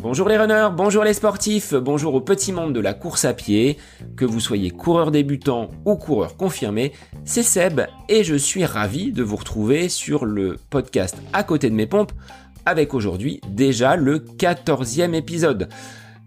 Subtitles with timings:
[0.00, 3.76] Bonjour les runners, bonjour les sportifs, bonjour au petit monde de la course à pied,
[4.16, 6.92] que vous soyez coureur débutant ou coureur confirmé,
[7.24, 11.74] c'est Seb et je suis ravi de vous retrouver sur le podcast à côté de
[11.74, 12.12] mes pompes
[12.64, 15.68] avec aujourd'hui déjà le 14e épisode.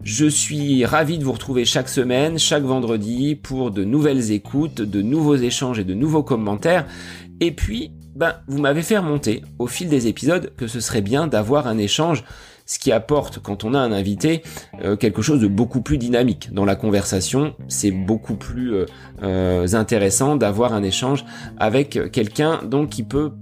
[0.04, 5.00] Je suis ravi de vous retrouver chaque semaine, chaque vendredi pour de nouvelles écoutes, de
[5.00, 6.86] nouveaux échanges et de nouveaux commentaires.
[7.40, 11.26] Et puis, ben, vous m'avez fait remonter au fil des épisodes que ce serait bien
[11.26, 12.24] d'avoir un échange
[12.66, 14.42] ce qui apporte quand on a un invité
[14.82, 17.54] euh, quelque chose de beaucoup plus dynamique dans la conversation.
[17.68, 18.86] C'est beaucoup plus euh,
[19.22, 21.24] euh, intéressant d'avoir un échange
[21.58, 23.32] avec quelqu'un donc qui peut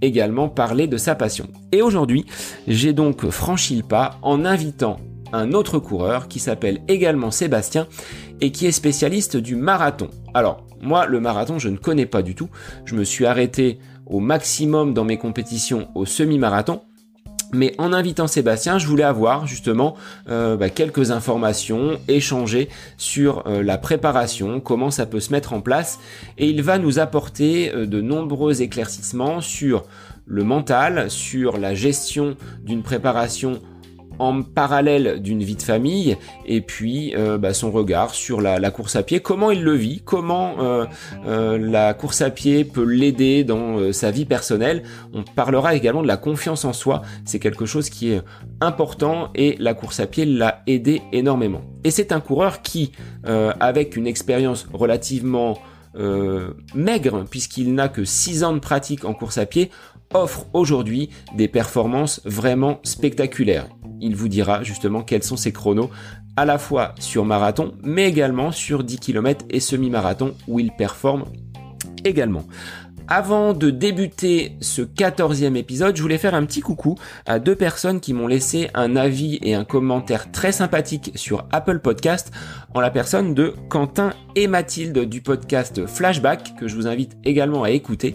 [0.00, 1.48] également parler de sa passion.
[1.70, 2.24] Et aujourd'hui,
[2.66, 4.96] j'ai donc franchi le pas en invitant
[5.32, 7.86] un autre coureur qui s'appelle également Sébastien
[8.40, 10.08] et qui est spécialiste du marathon.
[10.34, 12.48] Alors, moi, le marathon, je ne connais pas du tout.
[12.84, 16.82] Je me suis arrêté au maximum dans mes compétitions au semi-marathon.
[17.54, 19.94] Mais en invitant Sébastien, je voulais avoir justement
[20.30, 25.60] euh, bah, quelques informations, échanger sur euh, la préparation, comment ça peut se mettre en
[25.60, 26.00] place,
[26.38, 29.84] et il va nous apporter euh, de nombreux éclaircissements sur
[30.24, 33.60] le mental, sur la gestion d'une préparation
[34.22, 38.94] en parallèle d'une vie de famille et puis euh, bah, son regard sur la, course
[38.94, 40.86] à pied, comment il le vit, comment euh,
[41.26, 44.84] euh, la course à pied peut l'aider dans sa vie personnelle?
[45.12, 48.22] On parlera également de la confiance en soi, c'est quelque chose qui est
[48.60, 51.62] important et la course à pied l'a aidé énormément.
[51.82, 52.92] Et c'est un coureur qui,
[53.24, 55.58] avec une expérience relativement
[56.74, 59.70] maigre, puisqu'il n'a que 6 ans de pratique en course à pied,
[60.14, 63.68] offre aujourd'hui des performances vraiment spectaculaires.
[64.02, 65.90] Il vous dira justement quels sont ses chronos
[66.36, 71.24] à la fois sur marathon mais également sur 10 km et semi-marathon où il performe
[72.04, 72.44] également.
[73.08, 78.00] Avant de débuter ce quatorzième épisode, je voulais faire un petit coucou à deux personnes
[78.00, 82.32] qui m'ont laissé un avis et un commentaire très sympathique sur Apple Podcast
[82.74, 87.62] en la personne de Quentin et Mathilde du podcast Flashback que je vous invite également
[87.64, 88.14] à écouter.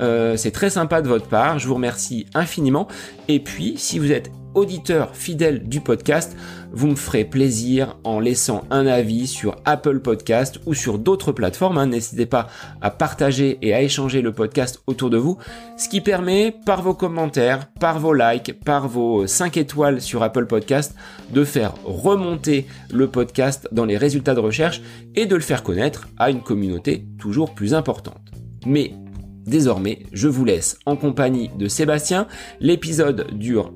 [0.00, 2.88] Euh, c'est très sympa de votre part, je vous remercie infiniment.
[3.28, 6.36] Et puis, si vous êtes auditeur fidèle du podcast,
[6.72, 11.78] vous me ferez plaisir en laissant un avis sur Apple Podcast ou sur d'autres plateformes.
[11.78, 11.86] Hein.
[11.86, 12.48] N'hésitez pas
[12.80, 15.38] à partager et à échanger le podcast autour de vous,
[15.76, 20.46] ce qui permet par vos commentaires, par vos likes, par vos 5 étoiles sur Apple
[20.46, 20.94] Podcast
[21.30, 24.80] de faire remonter le podcast dans les résultats de recherche
[25.14, 28.32] et de le faire connaître à une communauté toujours plus importante.
[28.66, 28.92] Mais
[29.46, 32.26] désormais, je vous laisse en compagnie de Sébastien.
[32.60, 33.72] L'épisode dure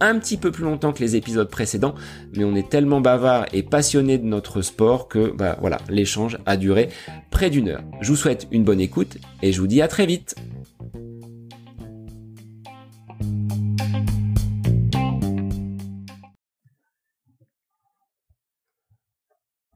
[0.00, 1.94] un petit peu plus longtemps que les épisodes précédents,
[2.36, 6.56] mais on est tellement bavard et passionné de notre sport que bah voilà, l'échange a
[6.56, 6.88] duré
[7.30, 7.84] près d'une heure.
[8.00, 10.34] Je vous souhaite une bonne écoute et je vous dis à très vite.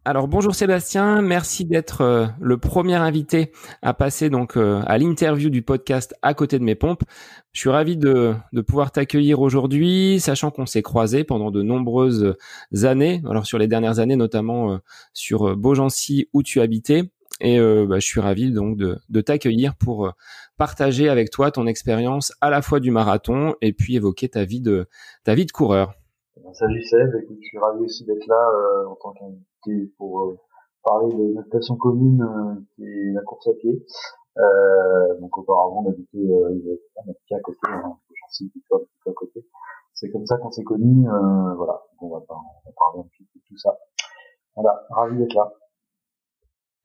[0.08, 3.50] Alors bonjour Sébastien, merci d'être euh, le premier invité
[3.82, 7.02] à passer donc euh, à l'interview du podcast à côté de mes pompes.
[7.50, 8.36] Je suis ravi de,
[8.68, 12.36] pouvoir t'accueillir aujourd'hui, sachant qu'on s'est croisé pendant de nombreuses
[12.84, 14.78] années, alors sur les dernières années notamment euh,
[15.12, 20.12] sur Beaugency où tu habitais, et bah, je suis ravi donc de, t'accueillir pour
[20.56, 24.60] partager avec toi ton expérience à la fois du marathon et puis évoquer ta vie
[24.60, 24.86] de
[25.24, 25.94] ta vie de coureur.
[26.52, 29.55] Salut Seb, écoute, je suis ravi aussi d'être là en tant qu'invité
[29.98, 30.38] pour euh,
[30.82, 33.84] parler de notre commune euh, qui est la course à pied.
[35.20, 36.28] donc auparavant on habitait,
[36.96, 37.96] on habitait à côté, hein,
[39.06, 39.46] à côté.
[39.94, 41.06] C'est comme ça qu'on s'est connus,
[41.56, 41.82] voilà.
[42.00, 43.76] on va, on parler un petit peu de tout ça.
[44.54, 45.52] Voilà, ravi d'être là.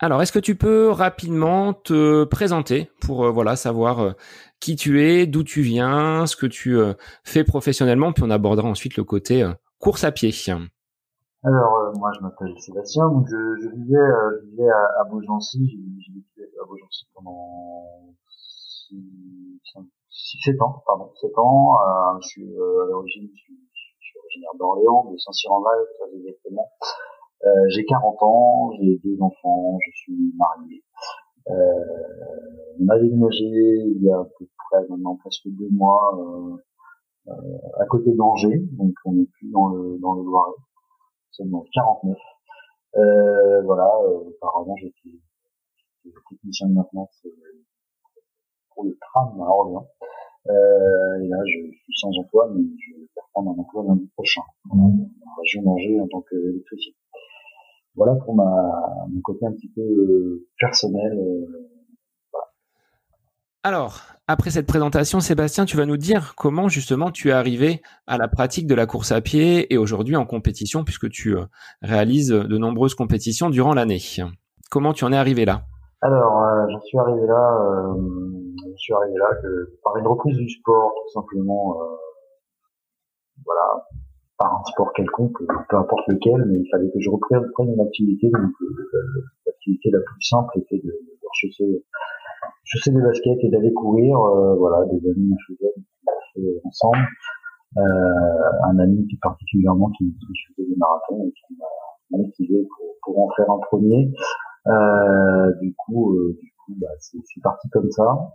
[0.03, 4.11] Alors, est-ce que tu peux rapidement te présenter pour euh, voilà savoir euh,
[4.59, 8.67] qui tu es, d'où tu viens, ce que tu euh, fais professionnellement, puis on abordera
[8.67, 9.47] ensuite le côté
[9.77, 10.31] course à pied.
[11.43, 15.65] Alors, moi, je m'appelle Sébastien, donc je, vivais, je vivais à, à Beaugency,
[15.99, 18.13] j'ai vécu à Beaugency pendant
[20.11, 21.77] 6-7 ans, pardon, 7 ans.
[22.21, 23.57] je suis à l'origine, je suis,
[24.23, 26.69] originaire d'Orléans, de Saint-Cyr-en-Val, très exactement.
[27.45, 30.83] Euh, j'ai 40 ans, j'ai deux enfants, je suis marié.
[31.49, 31.53] Euh,
[32.79, 36.57] on a déménagé il y a à peu près maintenant presque deux mois
[37.27, 37.33] euh,
[37.79, 40.53] à côté d'Angers, donc on n'est plus dans le dans le Loiret,
[41.39, 42.17] dans le 49.
[42.97, 45.17] Euh, voilà, auparavant j'étais
[46.29, 47.25] technicien de maintenance
[48.73, 49.87] pour le tram à Orléans.
[50.47, 54.41] Euh, et là, je suis sans emploi, mais je vais prendre un emploi lundi prochain,
[54.71, 56.93] en région d'Angers en tant qu'électricien
[57.95, 61.19] voilà pour ma mon côté un petit peu euh, personnel.
[63.63, 67.81] Euh, Alors, après cette présentation, Sébastien, tu vas nous dire comment justement tu es arrivé
[68.07, 71.45] à la pratique de la course à pied et aujourd'hui en compétition, puisque tu euh,
[71.81, 73.99] réalises de nombreuses compétitions durant l'année.
[74.69, 75.63] Comment tu en es arrivé là?
[76.01, 77.93] Alors, euh, j'en suis arrivé là, euh,
[78.71, 81.77] je suis arrivé là que par une reprise du sport, tout simplement.
[83.45, 83.87] voilà,
[84.37, 85.37] par un sport quelconque,
[85.69, 88.29] peu importe lequel, mais il fallait que je reprenne une activité.
[88.31, 88.51] Donc,
[89.45, 91.27] l'activité la plus simple était de, de
[92.63, 94.17] je sais des baskets et d'aller courir.
[94.19, 97.05] Euh, voilà, des amis me faisaient ensemble.
[97.77, 103.23] Euh, un ami qui particulièrement qui, qui des marathons et qui m'a motivé pour, pour
[103.23, 104.11] en faire un premier.
[104.67, 108.31] Euh, du coup, du coup, bah, c'est parti comme ça.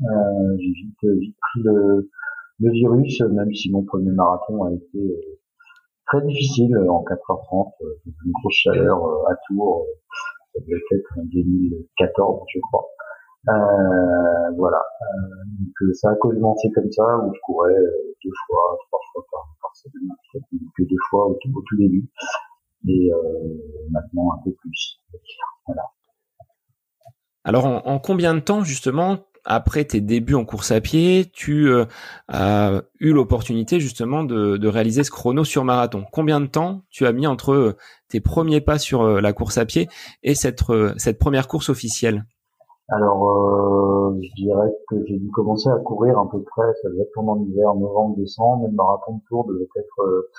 [0.59, 2.11] J'ai vite, vite pris le,
[2.61, 5.15] le virus, même si mon premier marathon a été
[6.07, 7.73] très difficile en 4h30,
[8.07, 9.87] une grosse chaleur à Tours,
[10.55, 12.89] ça devait être en 2014, je crois.
[13.49, 14.79] Euh, voilà.
[14.79, 17.75] Euh, donc euh, ça a commencé comme ça, où je courais
[18.25, 20.09] deux fois, trois fois par, semaine,
[20.77, 22.09] que deux fois au tout, début,
[22.89, 23.11] et
[23.91, 25.01] maintenant un peu plus.
[25.67, 25.83] Voilà.
[27.45, 31.71] Alors en, en, combien de temps justement après tes débuts en course à pied, tu
[32.29, 36.05] as eu l'opportunité justement de, de, réaliser ce chrono sur marathon?
[36.11, 37.77] Combien de temps tu as mis entre
[38.09, 39.89] tes premiers pas sur la course à pied
[40.23, 40.65] et cette,
[40.97, 42.25] cette première course officielle?
[42.89, 47.03] Alors, euh, je dirais que j'ai dû commencer à courir à peu près, ça devait
[47.03, 50.31] être pendant l'hiver, novembre, décembre, mais le marathon de Tour devait être euh,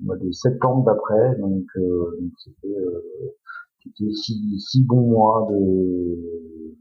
[0.00, 6.76] mois de septembre d'après, donc euh, c'était euh, six, six, bons mois de,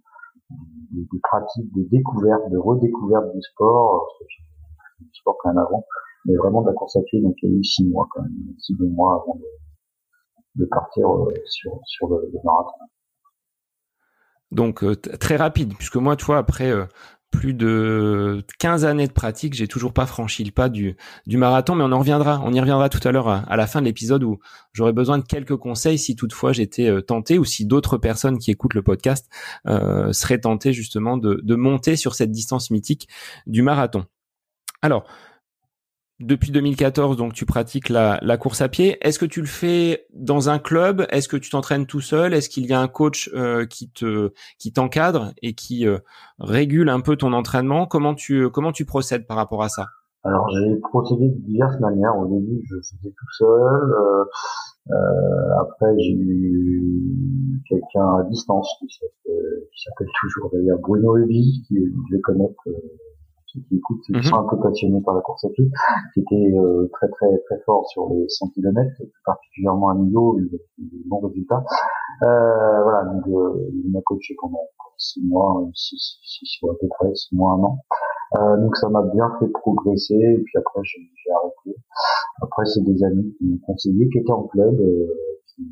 [1.23, 4.07] pratique, de découverte, de redécouverte du sport,
[4.99, 5.85] du sport quand même avant,
[6.25, 8.21] mais vraiment de la course à pied, donc il y a eu six mois quand
[8.21, 9.39] même, six bons mois avant
[10.55, 12.85] de, partir euh, sur, sur le marathon.
[14.51, 16.85] Donc euh, très rapide, puisque moi, tu vois, après euh,
[17.31, 20.95] plus de 15 années de pratique, j'ai toujours pas franchi le pas du,
[21.27, 23.81] du marathon, mais on en reviendra, on y reviendra tout à l'heure à, la fin
[23.81, 24.39] de l'épisode où
[24.71, 28.51] j'aurais besoin de quelques conseils si toutefois j'étais euh, tenté ou si d'autres personnes qui
[28.51, 29.29] écoutent le podcast
[30.11, 33.09] seraient tentées justement de, de monter sur cette distance mythique
[33.47, 34.05] du marathon.
[34.81, 35.05] Alors,
[36.19, 38.97] depuis 2014, donc tu pratiques la, la course à pied.
[39.01, 41.05] Est-ce que tu le fais dans un club?
[41.09, 42.33] Est-ce que tu t'entraînes tout seul?
[42.33, 45.97] Est-ce qu'il y a un coach euh, qui te qui t'encadre et qui euh,
[46.39, 47.85] régule un peu ton entraînement?
[47.85, 49.87] Comment tu comment tu procèdes par rapport à ça?
[50.23, 52.17] Alors j'ai procédé de diverses manières.
[52.17, 53.47] Au début, je faisais tout seul.
[53.47, 54.23] Euh,
[54.91, 58.87] euh après, j'ai eu quelqu'un à distance qui
[59.83, 62.63] s'appelle toujours d'ailleurs Bruno Lévy, qui je vais connaître
[63.67, 64.23] qui écoutent, qui mhm.
[64.23, 65.69] sont un peu passionnés par la course à pied,
[66.13, 68.89] qui était euh, très très très fort sur les 100 km,
[69.25, 71.63] particulièrement à niveau, il des bons résultats.
[72.23, 74.67] Euh, voilà, donc euh, il m'a coaché pendant
[74.97, 77.79] six mois, six, six, mois à peu près, six mois, un an.
[78.37, 81.79] Euh, donc ça m'a bien fait progresser, et puis après j'ai arrêté.
[82.41, 85.07] Après c'est des amis qui m'ont conseillé, qui étaient en club, euh,
[85.47, 85.63] qui,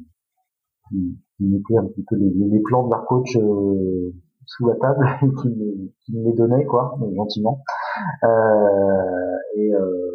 [0.90, 4.14] qui, qui, mettaient un petit peu les, les plans de leur coach euh,
[4.46, 7.62] sous la table et qui, qui me les donnait quoi, gentiment.
[8.24, 10.12] Euh, et, euh,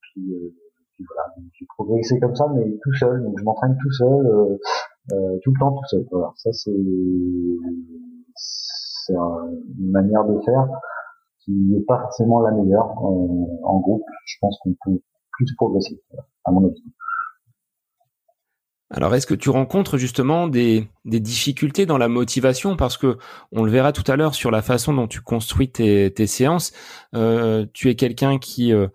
[0.00, 0.54] puis, euh,
[0.94, 3.22] puis, voilà, j'ai progressé comme ça, mais tout seul.
[3.22, 4.58] Donc je m'entraîne tout seul,
[5.42, 6.06] tout le temps tout seul.
[6.10, 6.70] Voilà, ça c'est
[8.36, 10.68] c'est une manière de faire
[11.40, 12.90] qui n'est pas forcément la meilleure.
[13.02, 15.00] En groupe, je pense qu'on peut
[15.32, 16.00] plus progresser,
[16.44, 16.84] à mon avis.
[18.94, 22.76] Alors, est-ce que tu rencontres justement des, difficultés dans la motivation?
[22.76, 23.16] Parce que
[23.50, 26.72] on le verra tout à l'heure sur la façon dont tu construis tes, séances.
[27.14, 28.88] Euh, tu es quelqu'un qui euh,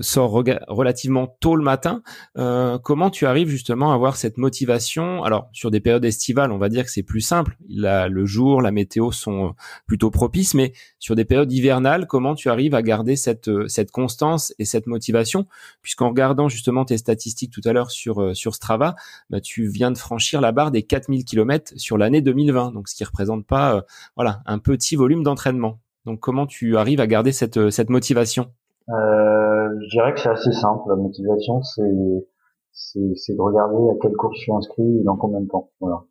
[0.00, 0.30] sort
[0.68, 2.02] relativement tôt le matin.
[2.38, 5.24] Euh, comment tu arrives justement à avoir cette motivation?
[5.24, 7.56] Alors, sur des périodes estivales, on va dire que c'est plus simple.
[7.68, 9.54] Le jour, la météo sont
[9.86, 14.54] plutôt propices, mais sur des périodes hivernales, comment tu arrives à garder cette, cette constance
[14.58, 15.46] et cette motivation?
[15.82, 18.96] Puisqu'en regardant justement tes statistiques tout à l'heure sur, Strava,
[19.30, 22.94] bah, tu viens de franchir la barre des 4000 km sur l'année 2020, donc ce
[22.94, 23.82] qui représente pas euh,
[24.16, 25.80] voilà un petit volume d'entraînement.
[26.04, 28.42] Donc comment tu arrives à garder cette, euh, motivation?
[28.44, 28.55] euh,
[28.88, 30.88] Je dirais que c'est assez simple.
[30.88, 32.26] La motivation, c'est
[32.72, 35.70] c'est de regarder à quelle course je suis inscrit et dans combien de temps.
[35.80, 36.02] Voilà.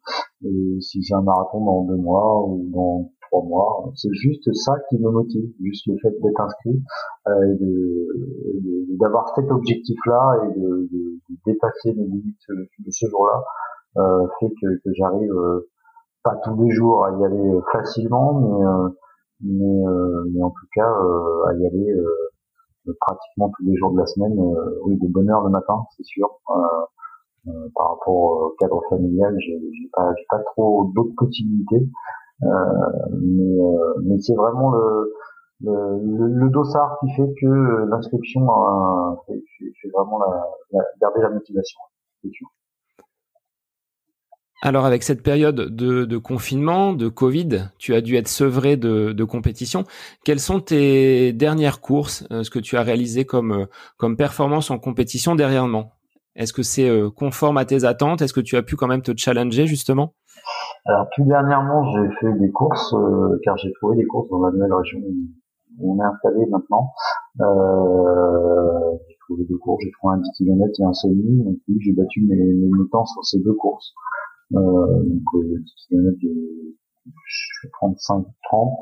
[0.44, 3.92] Et si j'ai un marathon dans deux mois ou dans trois mois.
[3.96, 6.82] C'est juste ça qui me motive, juste le fait d'être inscrit,
[7.28, 13.44] euh, de, d'avoir cet objectif-là et de, de, dépasser les limites de ce jour-là,
[13.98, 15.70] euh, fait que, que j'arrive euh,
[16.24, 18.90] pas tous les jours à y aller facilement, mais euh,
[19.42, 21.94] mais, euh, mais en tout cas à y aller
[23.00, 24.38] pratiquement tous les jours de la semaine,
[24.84, 26.30] oui, de bonne le matin, c'est sûr.
[27.76, 29.60] par rapport au cadre familial, j'ai
[29.94, 31.88] pas, pas trop d'autres possibilités.
[32.44, 32.48] Euh,
[33.12, 35.14] mais, euh, c'est vraiment le,
[35.62, 38.46] le, le, dossard qui fait que l'inscription
[39.26, 39.42] fait,
[39.82, 41.80] fait, vraiment la, garder la motivation.
[44.62, 49.24] Alors avec cette période de, confinement, de Covid, tu as dû être sevré de, de
[49.24, 49.84] compétition.
[50.24, 55.36] Quelles sont tes dernières courses, ce que tu as réalisé comme, comme performance en compétition
[55.36, 55.92] dernièrement?
[56.36, 58.22] Est-ce que c'est conforme à tes attentes?
[58.22, 60.14] Est-ce que tu as pu quand même te challenger justement?
[60.86, 64.52] Alors tout dernièrement, j'ai fait des courses euh, car j'ai trouvé des courses dans la
[64.52, 65.00] nouvelle région
[65.80, 66.92] où on est installé maintenant.
[67.42, 71.44] Euh, j'ai trouvé deux courses, j'ai trouvé un 10 km et un semi.
[71.44, 73.94] Donc oui, j'ai battu mes, mes, temps sur ces deux courses.
[74.54, 78.80] Euh, donc 10 km, je fais 35 30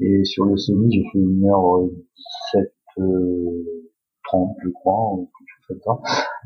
[0.00, 1.88] et sur le semi, j'ai fait une heure
[2.54, 2.72] 17
[4.24, 5.16] 30 je crois,
[5.68, 5.98] quelque chose.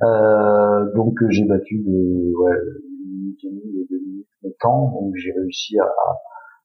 [0.03, 2.57] Euh, donc j'ai battu de ouais,
[3.01, 4.27] une minute et demie deux minutes
[4.61, 5.89] temps, donc j'ai réussi à,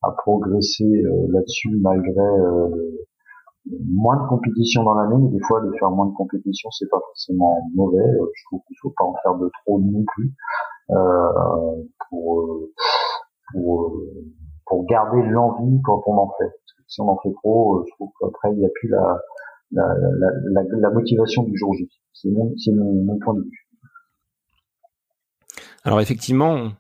[0.04, 2.70] à progresser euh, là-dessus malgré euh,
[3.90, 7.00] moins de compétition dans l'année, mais des fois de faire moins de compétition c'est pas
[7.00, 8.00] forcément mauvais.
[8.00, 12.70] Euh, je trouve qu'il faut pas en faire de trop non plus euh, pour
[13.52, 14.02] pour
[14.66, 16.54] pour garder l'envie quand on en fait.
[16.88, 19.20] Si on en fait trop, je trouve qu'après il n'y a plus la
[19.72, 19.94] la,
[20.80, 21.90] la, motivation du jour J.
[22.14, 23.68] C'est mon point de vue.
[25.84, 26.72] Alors effectivement,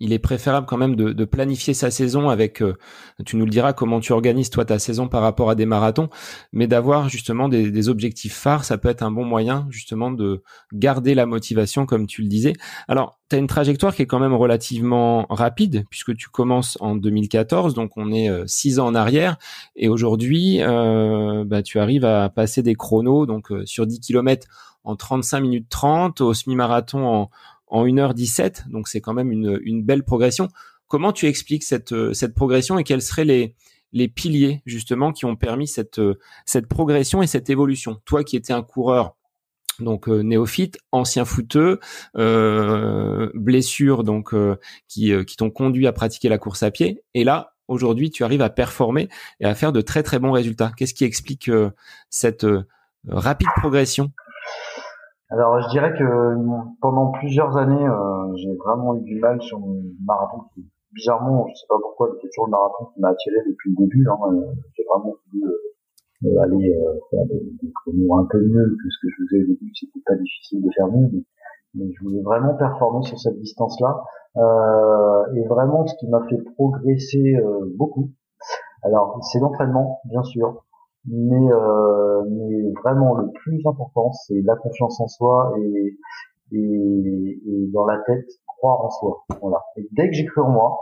[0.00, 2.76] il est préférable quand même de, planifier sa saison avec, euh,
[3.24, 6.08] tu nous le diras comment tu organises toi ta saison par rapport à des marathons,
[6.52, 10.42] mais d'avoir justement des, objectifs phares, ça peut être un bon moyen justement de
[10.72, 12.54] garder la motivation comme tu le disais.
[12.88, 16.96] Alors, tu as une trajectoire qui est quand même relativement rapide puisque tu commences en
[16.96, 19.36] 2014, donc on est euh, six ans en arrière,
[19.76, 24.46] et aujourd'hui, euh, bah, tu arrives à passer des chronos, donc sur 10 km
[24.84, 27.30] en 35 minutes 30, au semi-marathon en
[27.70, 30.48] en 1h17, donc c'est quand même une, belle progression.
[30.88, 35.36] Comment tu expliques cette, euh, cette progression et quels seraient les, piliers justement qui ont
[35.36, 36.18] permis cette, euh,
[36.68, 38.00] progression et cette évolution?
[38.04, 39.16] Toi qui étais un coureur
[39.78, 41.78] donc euh, néophyte, ancien footeux,
[43.34, 44.34] blessures donc
[44.88, 48.42] qui, qui t'ont conduit à pratiquer la course à pied, et là aujourd'hui tu arrives
[48.42, 49.08] à performer
[49.38, 50.72] et à faire de très très bons résultats.
[50.76, 51.50] Qu'est-ce qui explique
[52.10, 52.46] cette
[53.08, 54.12] rapide progression?
[55.30, 56.34] Alors je dirais que
[56.80, 60.42] pendant plusieurs années, euh, j'ai vraiment eu du mal sur mon marathon.
[60.92, 64.04] Bizarrement, je sais pas pourquoi, c'est toujours le marathon qui m'a attiré depuis le début.
[64.08, 64.18] Hein.
[64.32, 66.76] Euh, j'ai vraiment voulu euh, aller
[67.10, 69.70] faire des, des, un peu mieux que ce que je faisais au début.
[69.78, 71.08] C'était pas difficile de faire mieux,
[71.74, 74.02] mais, je voulais vraiment performer sur cette distance-là.
[75.36, 77.36] et vraiment, ce qui m'a fait progresser
[77.76, 78.10] beaucoup,
[78.82, 80.64] alors c'est l'entraînement, bien sûr,
[81.06, 85.96] mais, euh, mais vraiment le plus important c'est la confiance en soi et,
[86.52, 89.24] et, et, dans la tête croire en soi.
[89.40, 89.62] Voilà.
[89.76, 90.78] Et dès que j'ai cru en moi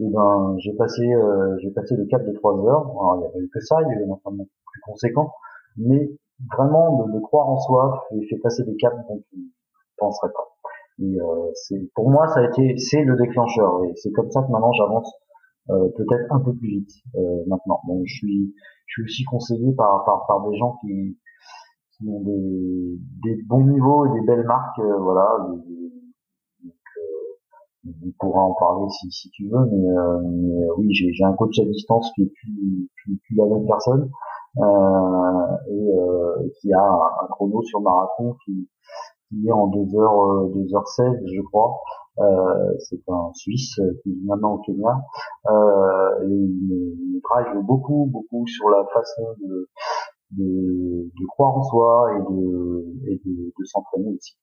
[0.00, 2.86] et eh ben j'ai passé euh, j'ai passé le cap de trois heures.
[2.90, 5.32] Alors il n'y avait que ça il y avait un plus conséquent.
[5.76, 6.10] Mais
[6.56, 10.48] vraiment de, croire en soi fait, fait passer des caps dont tu ne pas.
[11.00, 13.84] Et euh, c'est pour moi ça a été c'est le déclencheur.
[13.84, 15.12] Et c'est comme ça que maintenant j'avance
[15.68, 18.54] peut-être un peu plus vite euh, maintenant donc je suis
[18.88, 21.16] je suis aussi conseillé par, par, par des gens qui,
[21.92, 25.46] qui ont des, des bons niveaux et des belles marques, euh, voilà.
[25.48, 25.64] Donc,
[26.66, 26.72] euh,
[27.86, 31.34] on pourra en parler si, si tu veux, mais, euh, mais oui, j'ai, j'ai un
[31.34, 34.10] coach à distance qui est plus, plus, plus la même personne
[34.58, 38.68] euh, et, et, qui a un, chrono sur marathon qui,
[39.28, 41.78] qui est en 2h, 2h16, je crois.
[42.20, 45.00] Euh, c'est un Suisse qui est maintenant au Kenya.
[45.50, 49.68] Euh, et il, travaille beaucoup, beaucoup sur la façon de,
[50.32, 54.36] de, de croire en soi et de, et de, de s'entraîner aussi.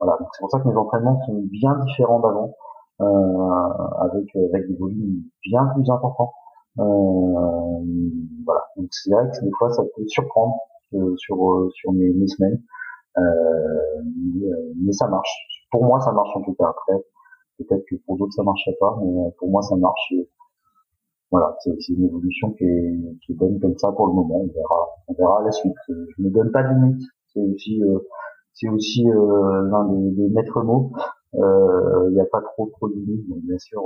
[0.00, 2.54] Voilà, donc c'est pour ça que mes entraînements sont bien différents d'avant,
[3.00, 3.04] euh,
[4.00, 6.32] avec avec des volumes bien plus importants.
[6.78, 6.82] Euh,
[8.46, 10.54] voilà, donc c'est vrai que des fois ça peut surprendre
[10.94, 11.36] euh, sur
[11.74, 12.62] sur mes, mes semaines,
[13.18, 13.22] euh,
[14.34, 14.48] mais,
[14.84, 15.66] mais, ça marche.
[15.70, 16.68] Pour moi, ça marche en tout cas.
[16.68, 17.04] Après,
[17.60, 20.14] Peut-être que pour d'autres ça marcherait pas, mais euh, pour moi ça marche.
[21.30, 24.40] voilà, c'est une évolution qui est, qui est bonne comme ça pour le moment.
[24.40, 25.74] On verra, on verra la suite.
[25.88, 27.02] Je ne donne pas de limite.
[27.34, 27.98] C'est aussi, euh,
[28.54, 30.92] c'est aussi euh, l'un des, maîtres mots.
[31.34, 33.28] Il n'y a pas trop trop de limites.
[33.28, 33.82] Donc bien sûr,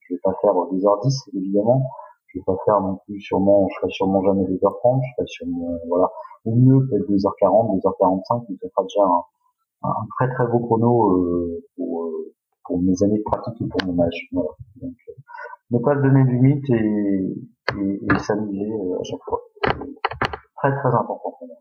[0.00, 1.82] je vais pas faire 2h10 évidemment.
[2.26, 5.00] Je vais pas faire non plus sûrement, je ferai sûrement jamais 2h30.
[5.02, 6.10] Je ferai sûrement, voilà,
[6.44, 9.22] ou mieux peut-être 2h40, 2h45, mais ça sera déjà un,
[9.88, 11.93] un très très beau chrono pour
[12.64, 14.28] pour mes années de pratique et pour mon âge.
[14.32, 14.50] Voilà.
[14.80, 15.12] Donc, euh,
[15.70, 19.40] ne pas donner de limites et, et, et s'amuser euh, à chaque fois.
[20.56, 21.56] Très très important pour moi.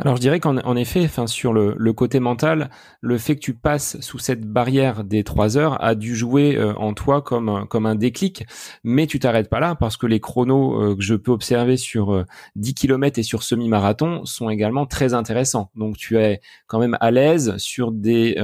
[0.00, 4.00] Alors je dirais qu'en effet, sur le, le, côté mental, le fait que tu passes
[4.00, 7.96] sous cette barrière des trois heures a dû jouer euh, en toi comme comme un
[7.96, 8.44] déclic.
[8.84, 12.24] Mais tu t'arrêtes pas là parce que les chronos euh, que je peux observer sur
[12.54, 15.70] 10 euh, km et sur semi-marathon sont également très intéressants.
[15.74, 18.36] Donc tu es quand même à l'aise sur des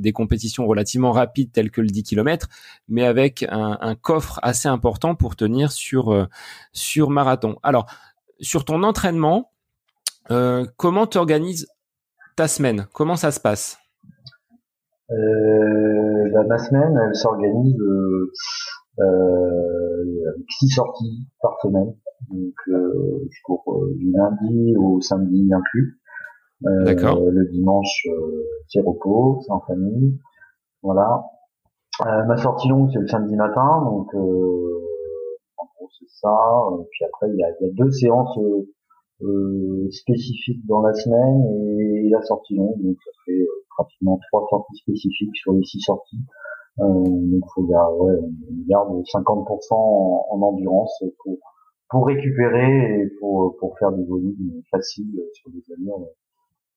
[0.00, 2.48] des compétitions relativement rapides telles que le 10 km,
[2.88, 6.26] mais avec un, un coffre assez important pour tenir sur
[6.72, 7.56] sur marathon.
[7.62, 7.86] Alors
[8.40, 9.52] sur ton entraînement
[10.30, 11.66] euh, comment tu organises
[12.36, 12.86] ta semaine?
[12.92, 13.78] Comment ça se passe?
[15.10, 18.32] Euh, bah, Ma semaine, elle s'organise euh,
[19.00, 21.94] euh, avec six sorties par semaine.
[22.30, 25.98] Donc, euh, je cours du lundi au samedi inclus.
[26.60, 27.20] D'accord.
[27.20, 28.06] Le dimanche,
[28.68, 30.18] c'est repos, c'est en famille.
[30.82, 31.22] Voilà.
[32.04, 33.82] ma sortie longue, c'est le samedi matin.
[33.84, 36.36] Donc, en gros, c'est ça.
[36.90, 38.68] puis après, il y a, y a, deux séances euh,
[39.90, 41.44] spécifiques dans la semaine
[41.80, 42.80] et, la sortie longue.
[42.80, 46.20] Donc ça fait euh, pratiquement trois sorties spécifiques sur les six sorties.
[46.80, 51.38] Euh, donc faut garder, ouais, on garde 50% en, en, endurance pour
[51.90, 56.06] pour récupérer et pour pour faire des volumes faciles sur des allures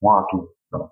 [0.02, 0.50] moins rapides.
[0.72, 0.92] Voilà.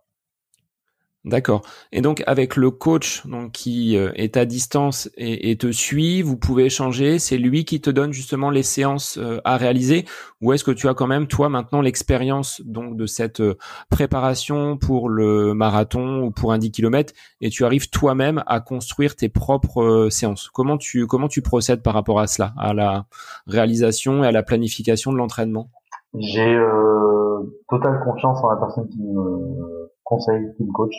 [1.25, 1.63] D'accord.
[1.91, 6.37] Et donc avec le coach donc qui euh, est à distance et, te suit, vous
[6.37, 7.19] pouvez échanger.
[7.19, 10.05] C'est lui qui te donne justement les séances euh, à réaliser,
[10.39, 13.57] ou est-ce que tu as quand même toi maintenant l'expérience donc de cette euh,
[13.89, 19.17] préparation pour le marathon ou pour un 10 km et tu arrives toi-même à construire
[19.17, 20.49] tes propres séances?
[20.53, 23.07] Comment tu comment tu procèdes par rapport à cela, à la
[23.45, 25.69] réalisation et à la planification de l'entraînement?
[26.15, 29.78] J'ai euh, totale confiance en la personne qui me
[30.09, 30.95] conseil me coach.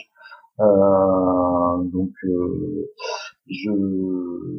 [0.59, 2.91] Euh, donc euh,
[3.47, 3.71] je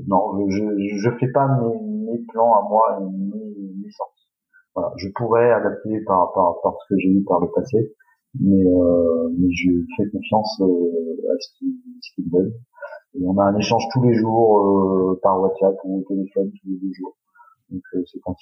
[0.08, 0.64] non je
[1.02, 3.44] je fais pas mes, mes plans à moi et mes,
[3.80, 3.90] mes.
[4.74, 7.94] Voilà, je pourrais adapter par par, par ce que j'ai eu par le passé,
[8.40, 12.52] mais euh, mais je fais confiance euh, à ce qu'il ce qu'il donne.
[13.14, 16.68] Et on a un échange tous les jours euh, par WhatsApp ou au téléphone tous
[16.70, 17.16] les deux jours.
[17.70, 18.34] Donc euh, c'est un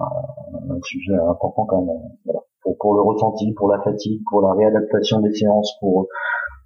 [0.00, 2.02] un, un sujet important quand même.
[2.24, 6.08] Voilà pour, le ressenti, pour la fatigue, pour la réadaptation des séances, pour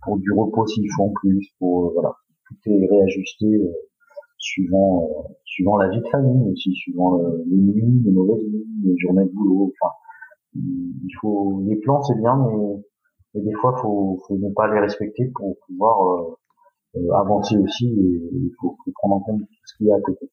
[0.02, 2.14] pour du repos s'il faut en plus, pour euh, voilà,
[2.46, 3.72] tout est réajusté euh,
[4.38, 8.96] suivant euh, suivant la vie de famille aussi, suivant les nuits, les mauvaises nuits, les
[8.98, 9.72] journées de boulot.
[9.80, 9.94] Enfin,
[10.54, 15.30] il faut les plans c'est bien, mais, des fois faut faut ne pas les respecter
[15.34, 16.36] pour pouvoir
[17.14, 20.28] avancer aussi et il faut, faut prendre en compte ce qu'il y a à côté.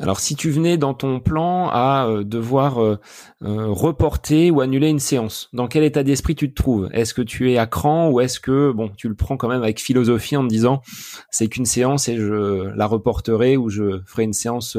[0.00, 2.98] Alors si tu venais dans ton plan à euh, devoir euh,
[3.42, 6.88] euh, reporter ou annuler une séance, dans quel état d'esprit tu te trouves?
[6.92, 9.62] Est-ce que tu es à cran ou est-ce que bon tu le prends quand même
[9.62, 10.80] avec philosophie en te disant
[11.30, 14.78] c'est qu'une séance et je la reporterai ou je ferai une séance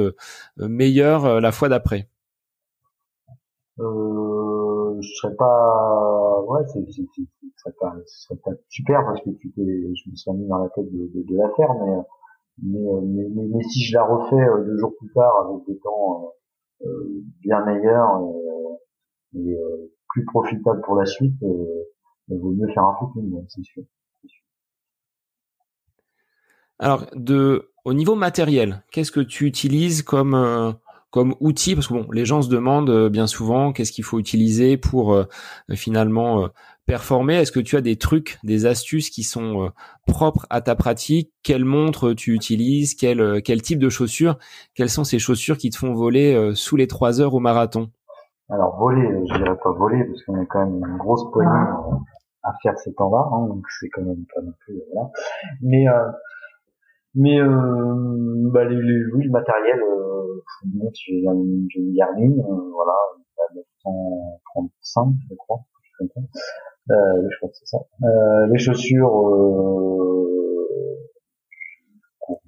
[0.58, 2.08] meilleure la fois d'après?
[3.80, 7.94] Euh, Je serais pas ouais c'est pas,
[8.70, 11.46] super parce que tu je me suis mis dans la tête de, de, la
[11.86, 12.02] mais
[12.60, 15.80] euh, mais, mais, mais, si je la refais euh, deux jours plus tard avec des
[15.80, 16.34] temps
[16.86, 18.22] euh, bien meilleurs
[19.36, 19.58] et,
[20.10, 23.84] plus profitables pour la suite, il vaut mieux faire un footing, c'est sûr.
[26.80, 30.76] Alors, de, au niveau matériel, qu'est-ce que tu utilises comme
[31.12, 34.78] comme outil Parce que bon, les gens se demandent bien souvent qu'est-ce qu'il faut utiliser
[34.78, 35.26] pour
[35.76, 36.50] finalement
[36.91, 37.36] performer.
[37.36, 39.69] Est-ce que tu as des trucs, des astuces qui sont euh,
[40.08, 41.32] propres à ta pratique?
[41.41, 42.95] Quelle montre tu utilises?
[42.95, 44.38] Quel, euh, quel type de chaussures?
[44.76, 47.89] Quelles sont ces chaussures qui te font voler euh, sous les trois heures au marathon?
[48.50, 51.69] Alors voler, je dirais pas voler parce qu'on a quand même une grosse poignée
[52.43, 55.10] à faire ces temps-là, hein, donc c'est quand même pas non plus voilà.
[55.62, 55.86] Mais
[57.15, 58.76] mais bah, les,
[59.13, 60.41] oui, le matériel, euh,
[60.93, 62.36] j'ai une Garmin,
[62.74, 62.93] voilà,
[63.84, 65.60] 935 je crois,
[66.02, 67.78] euh, je crois que c'est ça.
[68.04, 69.82] Euh, les chaussures, euh,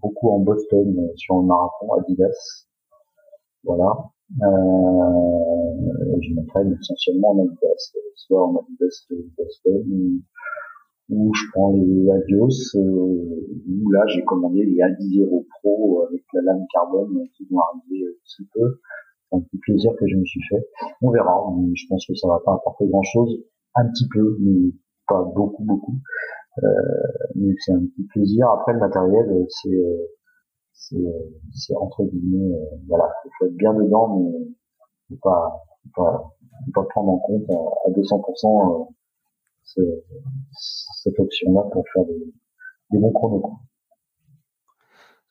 [0.01, 2.67] beaucoup en Boston euh, sur le marathon Adidas.
[3.63, 3.93] Voilà.
[4.41, 10.21] Euh, je m'entraîne essentiellement en Adidas, soit en Adidas de Boston
[11.09, 16.23] ou je prends les Adios, euh, où là j'ai commandé les Adi Zero Pro avec
[16.33, 18.79] la lame carbone qui vont arriver si peu.
[19.29, 20.67] C'est un petit plaisir que je me suis fait.
[21.01, 23.43] On verra, mais je pense que ça va pas apporter grand chose
[23.75, 24.71] un petit peu, mais
[25.07, 25.95] pas beaucoup, beaucoup.
[26.63, 26.67] Euh,
[27.35, 28.47] mais c'est un petit plaisir.
[28.49, 30.07] Après, le matériel, euh, c'est euh,
[30.71, 30.97] c'est
[31.53, 32.55] c'est entre guillemets,
[32.87, 34.31] voilà, il faut être bien dedans, mais
[35.09, 36.35] faut pas faut pas,
[36.65, 38.93] faut pas prendre en compte à, 200%
[39.63, 42.33] cette option-là pour faire des,
[42.91, 43.59] des bons chronos.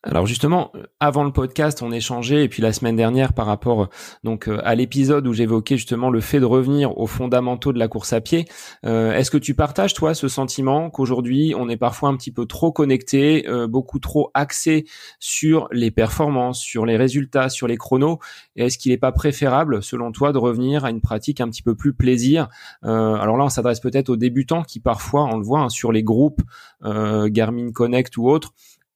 [0.04, 3.88] Alors justement, avant le podcast, on échangeait et puis la semaine dernière par rapport
[4.24, 7.86] donc euh, à l'épisode où j'évoquais justement le fait de revenir aux fondamentaux de la
[7.86, 8.46] course à pied.
[8.84, 12.46] Euh, est-ce que tu partages toi ce sentiment qu'aujourd'hui on est parfois un petit peu
[12.46, 14.86] trop connecté, euh, beaucoup trop axé
[15.20, 18.18] sur les performances, sur les résultats, sur les chronos?
[18.56, 21.76] Est-ce qu'il n'est pas préférable, selon toi, de revenir à une pratique un petit peu
[21.76, 22.48] plus plaisir?
[22.82, 26.02] Alors là, on s'adresse peut-être aux débutants qui parfois, on le voit hein, sur les
[26.02, 26.42] groupes
[26.82, 28.52] Garmin Connect ou autres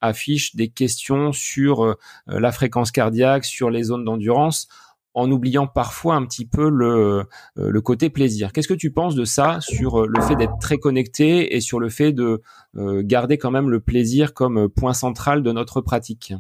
[0.07, 1.95] affiche des questions sur euh,
[2.27, 4.69] la fréquence cardiaque, sur les zones d'endurance,
[5.15, 7.25] en oubliant parfois un petit peu le,
[7.59, 8.53] euh, côté plaisir.
[8.53, 11.81] Qu'est-ce que tu penses de ça, sur euh, le fait d'être très connecté et sur
[11.81, 12.43] le fait de
[12.75, 16.35] garder quand même le plaisir comme point central de notre pratique?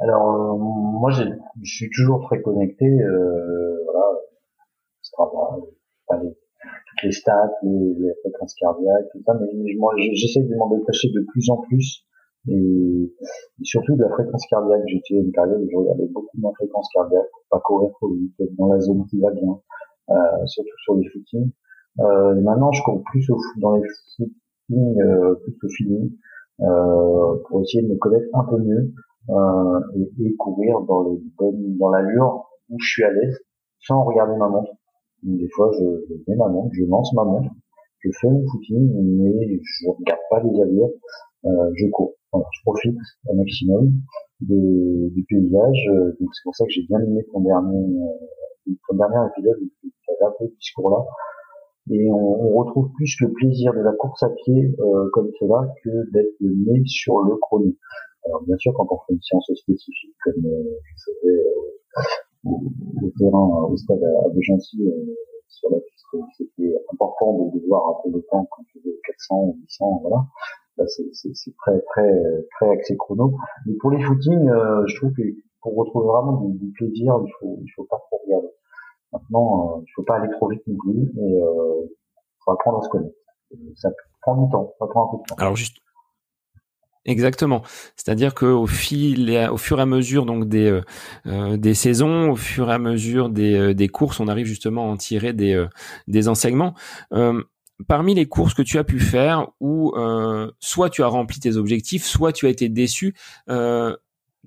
[0.00, 1.22] Alors, moi, je
[1.62, 2.84] suis toujours très connecté.
[6.08, 6.26] voilà,
[6.96, 11.24] toutes les stats, les, fréquences cardiaques, tout ça, mais moi, j'essaie de m'en détacher de
[11.32, 12.04] plus en plus
[12.48, 13.14] et,
[13.62, 14.82] surtout de la fréquence cardiaque.
[14.86, 18.08] J'ai une période où je regardais beaucoup de ma fréquence cardiaque pour pas courir trop
[18.08, 19.58] vite, être dans la zone qui va bien,
[20.10, 21.50] euh, surtout sur les footings.
[22.00, 26.10] Euh, maintenant, je cours plus au, dans les footings, euh, plus au feeling,
[26.60, 28.92] euh, pour essayer de me connaître un peu mieux
[29.30, 33.38] euh, et, et, courir dans les bonnes, dans l'allure où je suis à l'aise,
[33.80, 34.72] sans regarder ma montre.
[35.22, 37.50] des fois, je, je mets ma montre, je lance ma montre,
[38.00, 40.90] je fais mon footing, mais je regarde pas les allures,
[41.74, 42.16] je cours
[42.52, 43.92] je profite au maximum
[44.40, 45.88] du paysage.
[45.90, 49.58] Euh, donc c'est pour ça que j'ai bien aimé ton dernier, euh, ton dernier épisode
[49.80, 51.04] qui avait un peu ce discours-là.
[51.90, 56.10] Et on, retrouve plus le plaisir de la course à pied euh, comme cela que
[56.10, 57.72] d'être le nez sur le chrono.
[58.24, 61.44] Alors bien sûr, quand on fait une séance spécifique comme je faisais
[62.44, 64.82] au, terrain au stade à, Begency
[65.46, 66.06] sur la piste,
[66.36, 69.98] c'était important de, de, voir un peu le temps quand on faisait 400 ou 800,
[70.02, 70.24] voilà
[70.86, 72.12] c'est très très
[72.52, 73.36] très axé chrono.
[73.66, 75.22] Mais pour les footings, euh, je trouve que
[75.60, 78.48] pour retrouver vraiment du, plaisir, il faut il faut pas trop regarder.
[79.12, 81.86] Maintenant, euh, il faut pas aller trop vite non plus, mais euh,
[82.44, 83.14] faut apprendre à se connaître.
[83.76, 83.90] Ça
[84.22, 85.36] prend du temps, ça prend un peu de temps.
[85.38, 85.78] Alors juste
[87.08, 87.62] Exactement.
[87.94, 90.80] C'est-à-dire qu'au fil, au fur et à mesure donc des
[91.26, 94.92] euh, des saisons, au fur et à mesure des, des courses, on arrive justement à
[94.92, 95.66] en tirer des
[96.08, 96.74] des enseignements.
[97.12, 97.44] Euh,
[97.88, 101.56] parmi les courses que tu as pu faire où euh, soit tu as rempli tes
[101.56, 103.14] objectifs, soit tu as été déçu,
[103.48, 103.96] euh,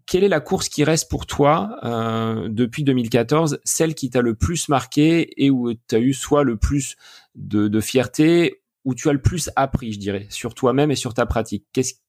[0.06, 4.34] quelle est la course qui reste pour toi euh, depuis 2014, celle qui t'a le
[4.34, 6.96] plus marqué et où tu as eu soit le plus
[7.36, 11.26] de, fierté, où tu as le plus appris, je dirais, sur toi-même et sur ta
[11.28, 11.66] pratique?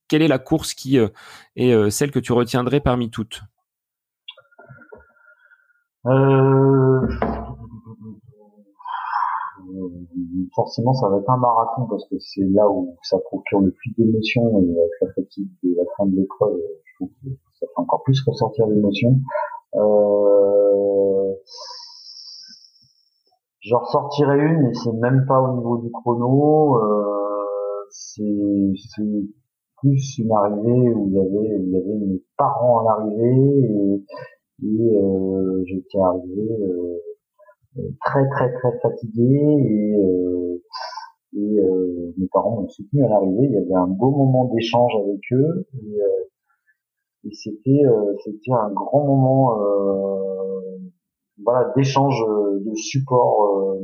[0.09, 3.43] Quelle est la course qui est celle que tu retiendrais parmi toutes?
[10.55, 13.93] Forcément ça va être un marathon parce que c'est là où ça procure le plus
[13.97, 17.73] d'émotions et avec la fatigue de la fin de l'épreuve, je trouve que ça fait
[17.77, 19.17] encore plus ressortir l'émotion.
[19.77, 21.35] Euh,
[23.63, 26.79] J'en ressortirai une et c'est même pas au niveau du chrono.
[26.79, 28.23] Euh, c'est
[29.81, 34.05] plus une arrivée où il y avait il y avait mes parents en arrivée et,
[34.65, 36.99] et euh, j'étais arrivé euh,
[37.77, 40.63] très très très fatigué et, euh,
[41.37, 43.47] et euh, mes parents m'ont soutenu à l'arrivée.
[43.47, 46.25] Il y avait un beau moment d'échange avec eux et, euh,
[47.25, 47.83] et c'était
[48.25, 49.57] c'était un grand moment
[51.45, 53.77] voilà d'échange de support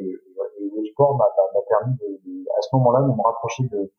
[0.00, 1.26] et, et, le sport m'a
[1.68, 3.90] permis de, à ce moment-là de me rapprocher de,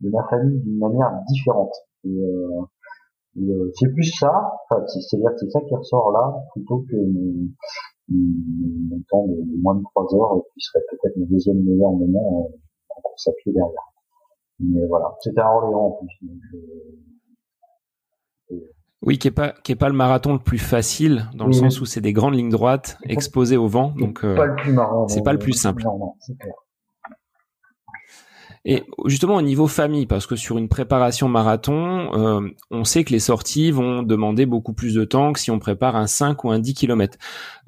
[0.00, 1.72] de ma famille d'une manière différente.
[2.04, 2.20] Et,
[3.78, 6.96] c'est plus ça, enfin, c'est-à-dire c'est ça qui ressort là, plutôt que
[8.12, 12.50] mon temps de, moins de 3 heures, qui serait peut-être mon deuxième meilleur moment en,
[12.96, 13.92] en course à pied derrière.
[14.60, 16.28] Mais voilà, c'était à Orléans en plus.
[18.52, 18.56] Euh,
[19.02, 21.80] oui, qui est pas qui est pas le marathon le plus facile dans le sens
[21.80, 24.36] où c'est des grandes lignes droites exposées au vent, donc euh,
[25.08, 25.82] c'est pas le plus simple.
[25.82, 26.54] Non, non, c'est clair.
[28.64, 33.10] Et justement au niveau famille, parce que sur une préparation marathon, euh, on sait que
[33.10, 36.50] les sorties vont demander beaucoup plus de temps que si on prépare un 5 ou
[36.50, 37.18] un 10 km.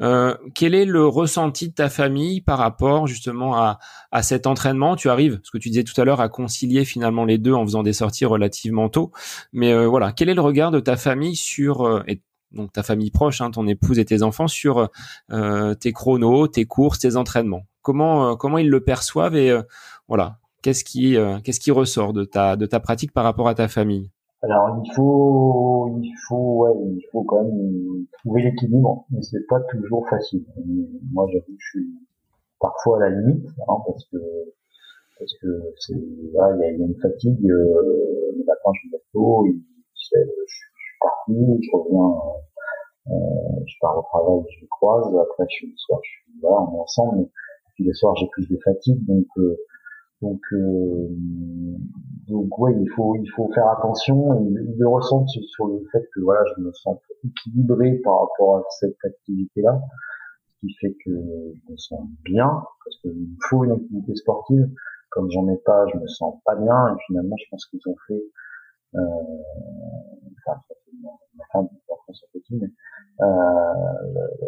[0.00, 3.80] Euh, quel est le ressenti de ta famille par rapport justement à,
[4.12, 4.94] à cet entraînement?
[4.94, 7.64] Tu arrives, ce que tu disais tout à l'heure, à concilier finalement les deux en
[7.64, 9.10] faisant des sorties relativement tôt.
[9.52, 12.84] Mais euh, voilà, quel est le regard de ta famille sur euh, et donc ta
[12.84, 14.88] famille proche, hein, ton épouse et tes enfants sur
[15.32, 17.66] euh, tes chronos, tes courses, tes entraînements?
[17.82, 19.54] Comment comment ils le perçoivent et
[20.08, 23.54] voilà Qu'est-ce qui, euh, qu'est-ce qui ressort de ta, de ta pratique par rapport à
[23.54, 24.10] ta famille?
[24.40, 29.60] Alors il faut, il faut, ouais, il faut quand même trouver l'équilibre, mais c'est pas
[29.70, 30.42] toujours facile.
[31.12, 31.88] Moi, j'avoue je suis
[32.58, 34.16] parfois à la limite, hein, parce que
[35.18, 35.48] parce que
[35.80, 37.44] c'est, il y, a, une fatigue.
[37.44, 39.52] Euh, le matin, je me lève tôt, je,
[39.92, 42.18] suis parti, je reviens,
[43.08, 46.40] euh, je pars au travail, je le croise, après je suis le soir, je suis
[46.42, 47.28] là, on est ensemble, mais
[47.74, 49.58] puis le soir j'ai plus de fatigue, donc euh,
[50.24, 51.08] donc euh,
[52.28, 56.20] donc ouais, il faut il faut faire attention et le ressentir sur le fait que
[56.20, 59.78] voilà, je me sens équilibré par rapport à cette activité-là,
[60.46, 62.48] ce qui fait que je me sens bien
[62.84, 64.70] parce qu'il me faut une activité sportive.
[65.10, 67.96] Comme j'en ai pas, je me sens pas bien et finalement, je pense qu'ils ont
[68.08, 68.24] fait
[68.96, 69.00] euh,
[70.46, 70.92] enfin, ça fait
[71.36, 71.68] ma fin de
[72.50, 72.66] mais
[73.20, 73.26] euh,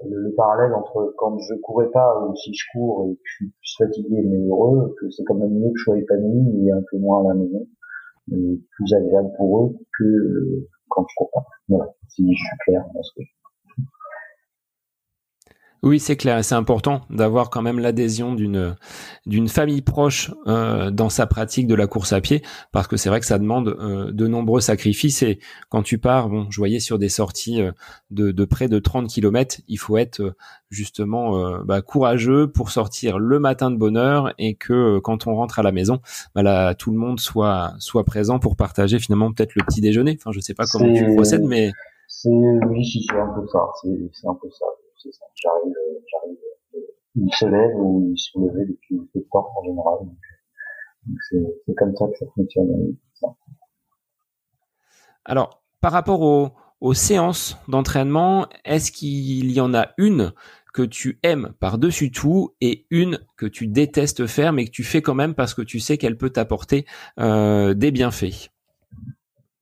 [0.09, 3.35] le, le, parallèle entre quand je courais pas ou si je cours et que je
[3.35, 6.73] suis plus fatigué mais heureux, que c'est quand même mieux que je sois épanoui et
[6.73, 7.67] un peu moins à la maison,
[8.33, 11.45] et plus agréable pour eux que quand je cours pas.
[11.69, 13.46] Voilà, si je suis clair dans ce que je
[15.87, 18.75] oui, c'est clair, c'est important d'avoir quand même l'adhésion d'une
[19.25, 23.09] d'une famille proche euh, dans sa pratique de la course à pied, parce que c'est
[23.09, 25.23] vrai que ça demande euh, de nombreux sacrifices.
[25.23, 27.71] Et quand tu pars, bon, je voyais sur des sorties euh,
[28.11, 30.35] de, de, près de 30 km, il faut être
[30.71, 35.61] justement bah, courageux pour sortir le matin de bonne heure et que quand on rentre
[35.61, 36.01] à la maison,
[36.35, 40.19] bah, là, tout le monde soit soit présent pour partager finalement peut-être le petit déjeuner.
[40.19, 41.71] Enfin, je sais pas comment tu procèdes, mais
[42.09, 43.61] c'est oui, c'est un peu ça.
[44.13, 44.67] C'est un peu ça
[45.03, 45.75] J'arrive,
[46.11, 46.39] j'arrive,
[47.17, 49.99] il se lève ou il se lever depuis peu de temps en général.
[51.07, 52.97] Donc, c'est, comme ça que ça fonctionne.
[55.25, 56.23] Alors, par rapport
[56.81, 60.33] aux, séances d'entraînement, est-ce qu'il y en a une
[60.73, 65.03] que tu aimes par-dessus tout et une que tu détestes faire mais que tu fais
[65.03, 66.87] quand même parce que tu sais qu'elle peut t'apporter
[67.19, 68.51] euh, des bienfaits?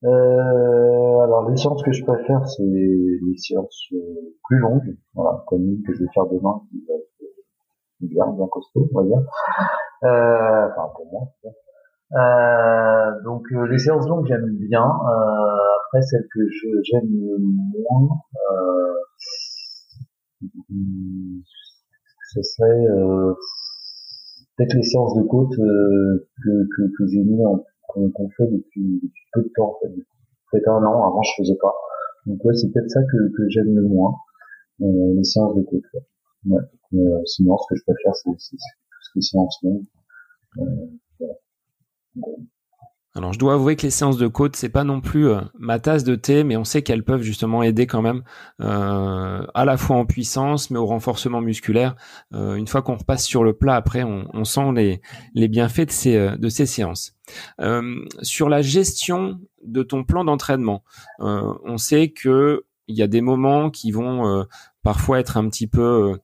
[0.03, 5.63] Euh, alors les séances que je préfère, c'est les séances euh, plus longues, voilà, comme
[5.63, 7.05] une que je vais faire demain, qui va être
[8.01, 9.21] bien, bien costaud, on va dire.
[10.03, 11.21] Euh, enfin pour moi.
[12.13, 14.85] Euh, donc euh, les séances longues j'aime bien.
[14.85, 18.19] Euh, après celles que je j'aime moins,
[22.33, 22.85] ce serait
[24.57, 29.23] peut-être les séances de côte que, que, que j'ai mis en qu'on fait depuis, depuis,
[29.33, 29.93] peu de temps en fait.
[30.51, 31.73] Peut-être un an, avant je faisais pas.
[32.25, 34.15] Donc ouais, c'est peut-être ça que, que j'aime le moins,
[34.81, 35.83] euh, les séances de côte.
[36.45, 36.61] Ouais.
[36.93, 39.85] Euh, sinon, ce que je préfère, c'est tout ce qui est séances longues.
[40.59, 40.87] Euh,
[41.19, 42.37] voilà.
[43.17, 45.79] Alors je dois avouer que les séances de côte c'est pas non plus euh, ma
[45.79, 48.23] tasse de thé, mais on sait qu'elles peuvent justement aider quand même
[48.59, 51.95] euh, à la fois en puissance, mais au renforcement musculaire.
[52.33, 55.01] Euh, une fois qu'on repasse sur le plat, après on, on sent les,
[55.33, 57.15] les bienfaits de ces euh, de ces séances.
[57.61, 60.83] Euh, sur la gestion de ton plan d'entraînement,
[61.19, 64.45] on sait que il y a des moments qui vont
[64.83, 66.19] parfois être un petit peu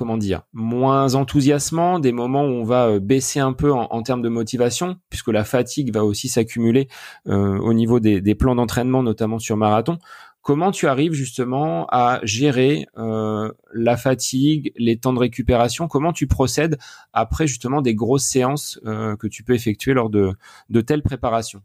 [0.00, 4.22] comment dire, moins enthousiasmant, des moments où on va euh, baisser un peu en, termes
[4.22, 6.88] de motivation, puisque la fatigue va aussi s'accumuler
[7.26, 9.98] euh, au niveau des, plans d'entraînement, notamment sur marathon.
[10.40, 15.86] Comment tu arrives justement à gérer euh, la fatigue, les temps de récupération?
[15.86, 16.78] Comment tu procèdes
[17.12, 20.32] après justement des grosses séances que tu peux effectuer lors de,
[20.70, 21.60] de telles préparations?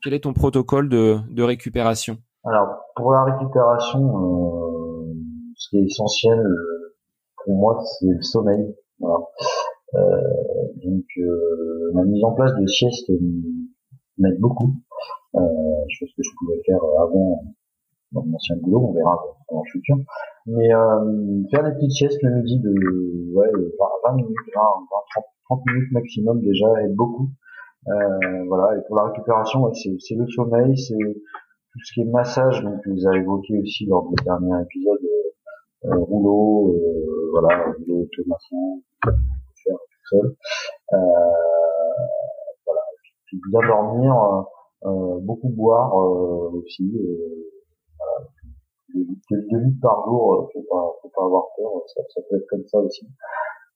[0.00, 2.18] Quel est ton protocole de, de récupération?
[2.44, 4.00] Alors pour la récupération,
[5.56, 6.38] ce qui est essentiel,
[7.44, 8.74] pour moi, c'est le sommeil.
[8.98, 9.18] Voilà.
[9.94, 9.98] Euh,
[10.84, 13.10] donc, euh, ma mise en place de sieste
[14.18, 14.74] m'aide beaucoup.
[15.34, 15.40] Euh,
[15.88, 17.42] chose que je pouvais faire avant
[18.12, 19.16] dans mon ancien boulot, on verra
[19.50, 19.96] dans le futur.
[20.46, 22.70] Mais euh, faire des petites siestes le midi de
[23.34, 23.48] ouais,
[24.04, 24.62] 20 minutes, 20,
[25.16, 27.28] 20 30, minutes maximum déjà aide beaucoup.
[27.88, 32.62] Euh, voilà, et pour la récupération, c'est le sommeil, c'est tout ce qui est massage,
[32.62, 35.29] donc vous avez évoqué aussi lors du dernier épisode, euh,
[35.84, 40.36] rouleau, euh, voilà, rouleau automation, faire tout seul.
[40.92, 40.96] Euh,
[42.66, 42.80] voilà,
[43.26, 44.14] puis bien dormir,
[45.22, 46.92] beaucoup boire aussi.
[47.98, 48.28] voilà,
[49.30, 52.66] deux, litres par jour, faut pas, faut pas avoir peur, ça, ça, peut être comme
[52.66, 53.06] ça aussi,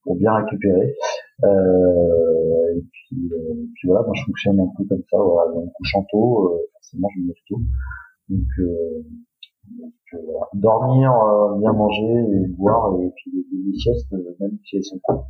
[0.02, 0.94] pour bien récupérer.
[1.44, 5.66] Euh, et puis, euh, puis, voilà, moi je fonctionne un peu comme ça, voilà, en
[5.68, 7.60] couchant tôt, euh, forcément je me lève tôt.
[8.28, 8.48] Donc,
[9.80, 10.18] euh, euh,
[10.54, 14.98] dormir, euh, bien manger et boire et puis les, siestes, euh, même si elles sont
[15.00, 15.26] courtes,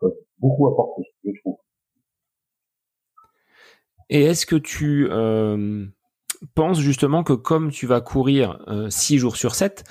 [0.00, 1.56] peuvent beaucoup apporter, je trouve.
[4.10, 5.86] Et est-ce que tu euh,
[6.54, 9.84] penses justement que comme tu vas courir 6 jours sur 7,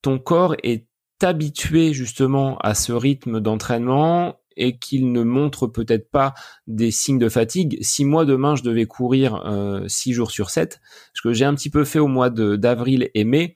[0.00, 0.86] ton corps est
[1.22, 6.34] habitué justement à ce rythme d'entraînement et qu'il ne montre peut-être pas
[6.66, 7.78] des signes de fatigue.
[7.80, 10.80] Si moi demain je devais courir euh, six jours sur 7,
[11.14, 13.54] ce que j'ai un petit peu fait au mois d'avril et mai,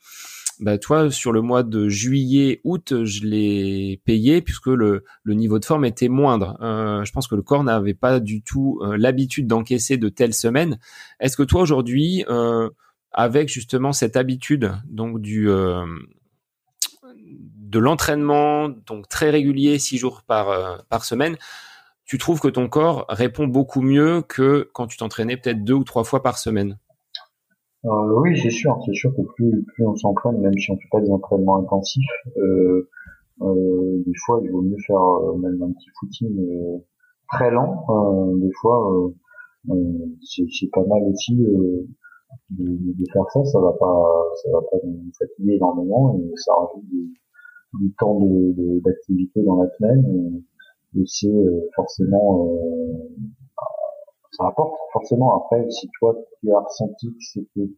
[0.62, 5.65] bah toi sur le mois de juillet août je l'ai payé puisque le, niveau de
[5.65, 9.49] forme était moindre euh, je pense que le corps n'avait pas du tout euh, l'habitude
[9.49, 10.79] d'encaisser de telles semaines
[11.19, 12.69] est-ce que toi aujourd'hui euh,
[13.11, 15.49] avec justement cette habitude donc du
[17.72, 21.37] de l'entraînement donc très régulier six jours par euh, par semaine
[22.04, 25.85] tu trouves que ton corps répond beaucoup mieux que quand tu t'entraînais peut-être deux ou
[25.85, 26.78] trois fois par semaine?
[27.85, 30.88] Euh, oui, c'est sûr, c'est sûr que plus, plus on s'entraîne, même si on fait
[30.90, 32.04] pas des entraînements intensifs,
[32.37, 32.88] euh,
[33.40, 36.82] euh, des fois il vaut mieux faire euh, même un petit footing
[37.32, 37.87] très lent.
[38.37, 39.11] Des fois,
[40.20, 41.87] c'est pas mal aussi de,
[42.50, 43.42] de, faire ça.
[43.44, 44.02] Ça va pas,
[44.42, 47.21] ça va pas nous fatiguer énormément et ça rajoute du,
[47.74, 48.18] du temps
[48.85, 50.42] d'activité de, dans la semaine.
[50.96, 51.32] Et, c'est
[51.74, 52.46] forcément
[54.32, 57.70] ça rapporte forcément après si toi tu as ressenti que c'était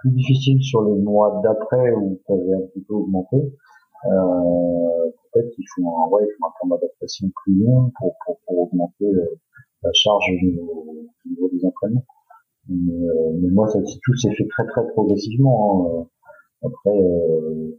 [0.00, 5.50] plus difficile sur les mois d'après où tu avais un petit peu augmenté euh, peut-être
[5.50, 9.06] qu'il faut un ouais, il faut un temps d'adaptation plus long pour, pour, pour augmenter
[9.06, 9.38] euh,
[9.82, 12.04] la charge au niveau, au niveau des entraînements
[12.68, 16.06] mais, euh, mais moi ça tout s'est fait très très progressivement hein.
[16.62, 17.76] après euh,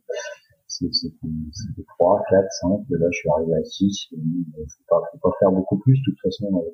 [0.91, 4.45] c'était 3, 4, 5, et là je suis arrivé à 6, il
[4.87, 6.73] pas, faut pas faire beaucoup plus, de toute façon avec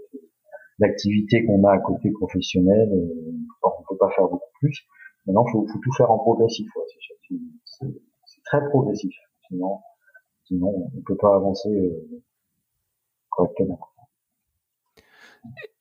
[0.79, 3.31] l'activité qu'on a à côté professionnel, euh,
[3.63, 4.77] on peut pas faire beaucoup plus.
[5.25, 6.67] Maintenant, faut, faut tout faire en progressif.
[6.75, 7.87] Ouais.
[8.25, 9.13] C'est très progressif.
[9.47, 9.79] Sinon,
[10.45, 12.21] sinon, on peut pas avancer euh,
[13.29, 13.79] correctement.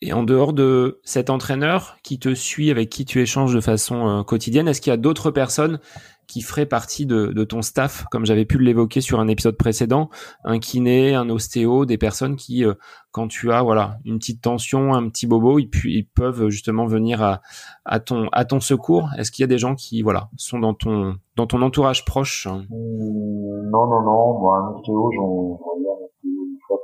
[0.00, 4.06] Et en dehors de cet entraîneur qui te suit, avec qui tu échanges de façon
[4.06, 5.80] euh, quotidienne, est-ce qu'il y a d'autres personnes
[6.26, 10.08] qui feraient partie de, ton staff, comme j'avais pu l'évoquer sur un épisode précédent,
[10.44, 12.74] un kiné, un ostéo, des personnes qui, euh,
[13.12, 15.68] quand tu as voilà une petite tension, un petit bobo, ils,
[16.14, 17.40] peuvent justement venir
[17.84, 19.10] à, ton secours.
[19.18, 22.46] Est-ce qu'il y a des gens qui voilà sont dans ton entourage proche?
[22.46, 25.58] Non non non, moi un ostéo j'en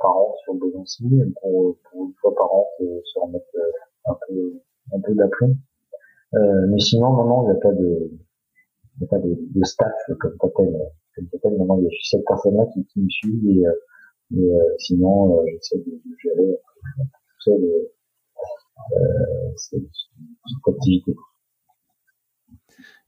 [0.01, 0.83] par an sur besoin
[1.41, 4.53] pour, pour une fois par an se remettre euh, un peu
[4.93, 5.55] un peu d'aplomb.
[6.33, 8.11] Euh, mais sinon non il n'y a pas de
[8.99, 10.77] n'y a pas de, staff comme t'appelles.
[11.15, 13.73] Comme t'appelles, maintenant il y a juste cette personne-là qui, qui me suit et, euh,
[14.33, 16.57] euh, sinon j'essaie de, gérer
[16.93, 19.81] tout seul euh, cette
[20.67, 21.15] activité.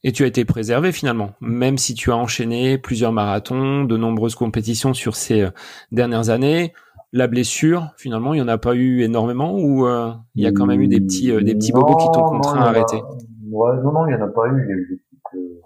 [0.03, 4.35] Et tu as été préservé finalement, même si tu as enchaîné plusieurs marathons, de nombreuses
[4.35, 5.47] compétitions sur ces
[5.91, 6.73] dernières années.
[7.15, 10.51] La blessure, finalement, il n'y en a pas eu énormément ou euh, il y a
[10.51, 13.03] quand même eu des petits, euh, des petits bobos qui t'ont contraint à arrêter
[13.51, 14.63] ouais, Non, non, il n'y en a pas eu.
[14.63, 15.61] Il y a eu des petites,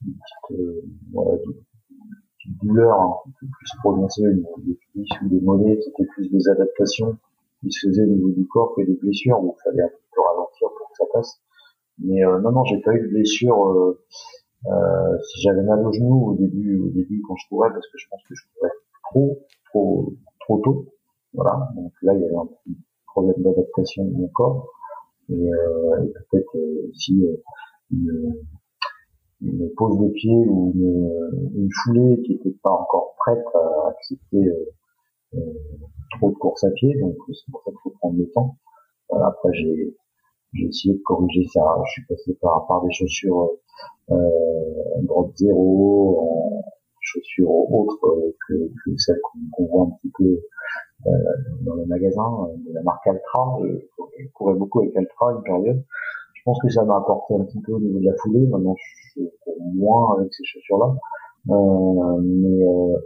[0.00, 0.80] petites, euh,
[1.12, 4.22] voilà, des douleurs un peu plus prononcées
[4.64, 7.18] des cuisses ou des mollets, c'était plus des adaptations
[7.60, 10.20] qui se faisaient au niveau du corps que des blessures où il fallait un peu
[10.22, 11.40] ralentir pour que ça passe.
[12.00, 13.64] Mais euh, non, non, j'ai pas eu de blessure.
[13.66, 14.00] Euh,
[14.66, 17.98] euh, si j'avais mal au genou au début, au début quand je courais, parce que
[17.98, 18.72] je pense que je courais
[19.04, 20.86] trop, trop, trop tôt.
[21.34, 21.68] Voilà.
[21.76, 24.68] Donc là, il y avait un petit problème d'adaptation de mon corps
[25.30, 26.56] et, euh, et peut-être
[26.88, 27.24] aussi
[27.92, 28.34] une,
[29.40, 34.48] une pose de pied ou une, une foulée qui n'était pas encore prête à accepter
[35.34, 35.38] euh,
[36.18, 38.56] trop de course à pied, donc c'est pour ça qu'il faut prendre le temps.
[39.10, 39.94] après j'ai
[40.52, 41.60] j'ai essayé de corriger ça.
[41.86, 43.50] Je suis passé par, par des chaussures
[44.10, 44.16] euh,
[45.02, 46.62] drop zéro, en
[47.00, 49.20] chaussures autres que, que celles
[49.54, 50.40] qu'on voit un petit peu
[51.06, 51.10] euh,
[51.62, 53.58] dans les magasins de la marque Altra.
[53.62, 53.78] Je,
[54.18, 55.84] je courais beaucoup avec Altra une période.
[56.34, 58.46] Je pense que ça m'a apporté un petit peu au niveau de la foulée.
[58.46, 60.94] Maintenant, je cours moins avec ces chaussures-là.
[61.50, 62.98] Euh, mais, euh,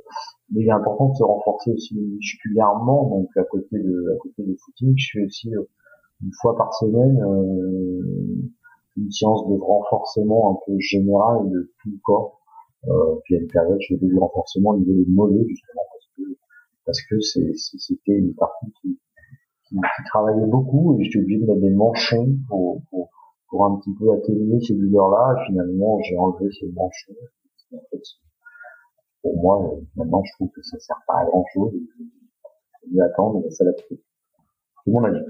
[0.50, 3.08] mais il est important de se renforcer aussi musculairement.
[3.08, 5.62] Donc à côté de à côté de footing, je fais aussi euh,
[6.22, 8.50] une fois par semaine euh,
[8.96, 12.40] une séance de renforcement un peu général de tout le corps.
[12.88, 15.82] Euh, puis à une période, je faisais du renforcement au niveau des mollets justement
[16.84, 18.98] parce que c'était une partie qui,
[20.10, 24.74] travaillait beaucoup et j'étais obligé de mettre des manchons pour, un petit peu atténuer ces
[24.74, 25.34] douleurs-là.
[25.34, 27.14] Et finalement, j'ai enlevé ces manchons.
[27.72, 28.02] En fait,
[29.22, 31.72] pour moi, maintenant, je trouve que ça sert pas à grand-chose.
[32.90, 35.24] Je vais attendre, mais ça l'a C'est mon avis.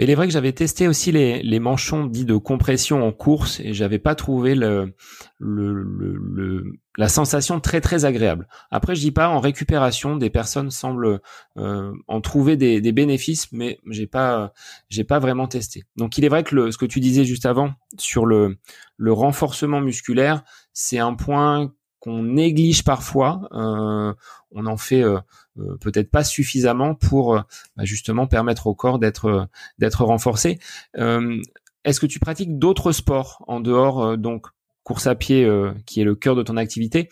[0.00, 3.12] Mais il est vrai que j'avais testé aussi les, les manchons dits de compression en
[3.12, 4.94] course et j'avais pas trouvé le,
[5.38, 8.48] le, le, la sensation très très agréable.
[8.70, 11.20] Après, je dis pas en récupération, des personnes semblent
[11.58, 14.54] euh, en trouver des, des, bénéfices, mais j'ai pas
[14.88, 15.84] j'ai pas vraiment testé.
[15.96, 18.56] Donc il est vrai que le, ce que tu disais juste avant sur le,
[18.96, 23.48] le renforcement musculaire, c'est un point qu'on néglige parfois.
[23.52, 24.12] Euh,
[24.50, 25.18] on en fait euh,
[25.58, 29.48] euh, peut-être pas suffisamment pour bah, justement permettre au corps d'être
[29.78, 30.58] d'être renforcé.
[31.84, 34.46] Est-ce que tu pratiques d'autres sports en dehors donc
[34.82, 35.48] course à pied
[35.86, 37.08] qui est le cœur de ton activité,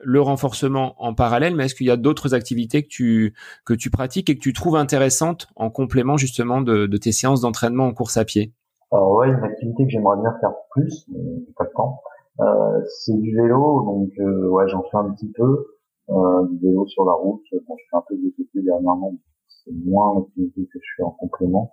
[0.00, 3.34] le renforcement en parallèle, mais est-ce qu'il y a d'autres activités que tu
[3.64, 7.40] que tu pratiques et que tu trouves intéressantes en complément justement de, de tes séances
[7.40, 8.52] d'entraînement en course à pied?
[8.90, 11.20] Alors ouais, une activité que j'aimerais bien faire plus, mais
[11.56, 12.00] pas le temps.
[12.40, 15.66] Euh, c'est du vélo, donc euh, ouais, j'en fais un petit peu.
[16.10, 19.12] Euh, du vélo sur la route, bon, je fais un peu de VTT dernièrement,
[19.46, 21.72] c'est moins l'activité que je fais en complément.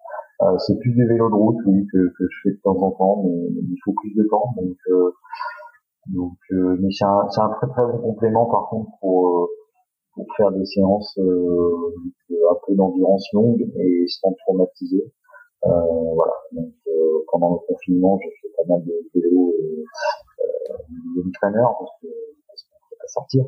[0.57, 3.23] C'est plus du vélo de route, oui, que, que je fais de temps en temps,
[3.23, 5.11] mais, il faut plus de temps, donc euh,
[6.07, 9.49] donc, euh, mais c'est un, un, très très bon complément par contre pour
[10.13, 15.11] pour faire des séances un peu d'endurance longue et sans traumatiser.
[15.63, 16.33] voilà.
[16.51, 16.73] Donc
[17.31, 19.53] pendant le confinement, j'ai fait pas mal de vélo
[20.45, 23.45] euh, traîneur parce que pas sortir.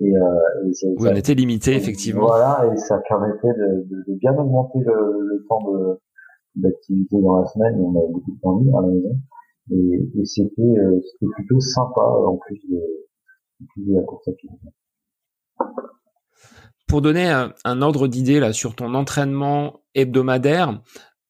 [0.00, 2.26] Et, euh, et on était limité effectivement.
[2.26, 6.00] Voilà, et ça permettait de, de, de bien augmenter le, le temps de
[6.56, 7.78] d'activité dans la semaine.
[7.80, 9.16] On avait beaucoup de temps libre à la maison
[9.72, 12.80] et, et c'était euh, c'était plutôt sympa en plus de,
[13.76, 14.50] de la course à pied.
[16.88, 20.82] Pour donner un, un ordre d'idée là sur ton entraînement hebdomadaire,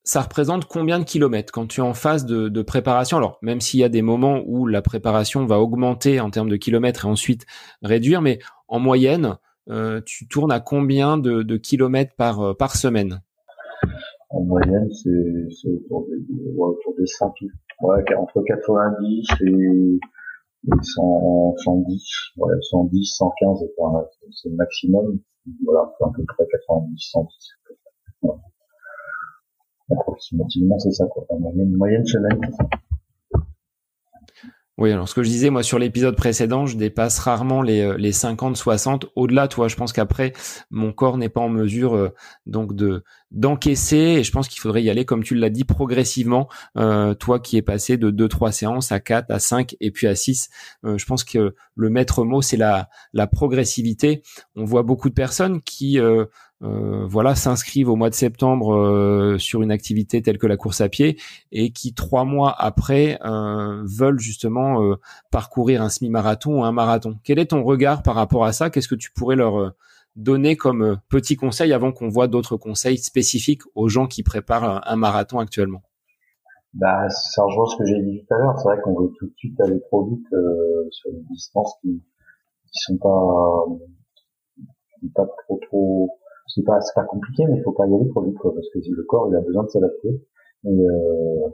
[0.07, 3.17] ça représente combien de kilomètres quand tu es en phase de, préparation?
[3.17, 6.57] Alors, même s'il y a des moments où la préparation va augmenter en termes de
[6.57, 7.45] kilomètres et ensuite
[7.83, 8.39] réduire, mais
[8.69, 9.37] en moyenne,
[9.69, 13.21] euh, tu tournes à combien de, kilomètres par, euh, par semaine?
[14.31, 16.07] En moyenne, c'est autour,
[16.57, 17.35] autour des 100
[17.83, 19.99] ouais, entre 90 et,
[20.83, 23.59] 100, 110, ouais, 110, 115,
[24.31, 25.19] c'est le maximum.
[25.65, 27.29] Voilà, à peu près 90, 110.
[28.23, 28.39] Voilà.
[34.78, 37.97] Oui, alors ce que je disais, moi, sur l'épisode précédent, je dépasse rarement les, euh,
[37.97, 39.07] les 50, 60.
[39.16, 40.34] Au-delà, toi, je pense qu'après,
[40.70, 42.11] mon corps n'est pas en mesure euh,
[42.45, 46.49] donc de d'encaisser et je pense qu'il faudrait y aller, comme tu l'as dit, progressivement.
[46.76, 50.14] Euh, toi qui es passé de 2-3 séances à 4, à 5 et puis à
[50.14, 50.49] 6.
[50.84, 54.22] je pense que le maître mot, c'est la, la progressivité.
[54.55, 55.99] On voit beaucoup de personnes qui
[56.61, 60.89] voilà, s'inscrivent au mois de septembre euh, sur une activité telle que la course à
[60.89, 61.19] pied
[61.53, 64.81] et qui trois mois après euh, veulent justement
[65.31, 67.19] parcourir un semi-marathon ou un marathon.
[67.25, 68.71] Quel est ton regard par rapport à ça?
[68.71, 69.75] Qu'est-ce que tu pourrais leur
[70.17, 74.97] donner comme petit conseil avant qu'on voit d'autres conseils spécifiques aux gens qui préparent un
[74.97, 75.83] marathon actuellement?
[76.73, 78.59] Bah, ça rejoint ce que j'ai dit tout à l'heure.
[78.59, 80.27] C'est vrai qu'on veut tout de suite aller trop vite
[80.91, 82.03] sur des distances qui,
[82.67, 83.65] qui sont pas,
[85.15, 85.27] pas
[85.69, 88.55] trop c'est pas c'est pas compliqué mais il faut pas y aller trop vite quoi,
[88.55, 90.20] parce que le corps il a besoin de s'adapter.
[90.64, 91.49] Et, euh,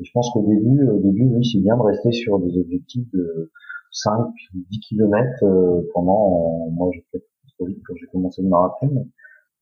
[0.00, 3.50] je pense qu'au début au début oui c'est bien de rester sur des objectifs de
[3.92, 5.46] 5 10 km
[5.94, 7.24] pendant moi j'ai fait
[7.56, 9.06] trop vite quand j'ai commencé le marathon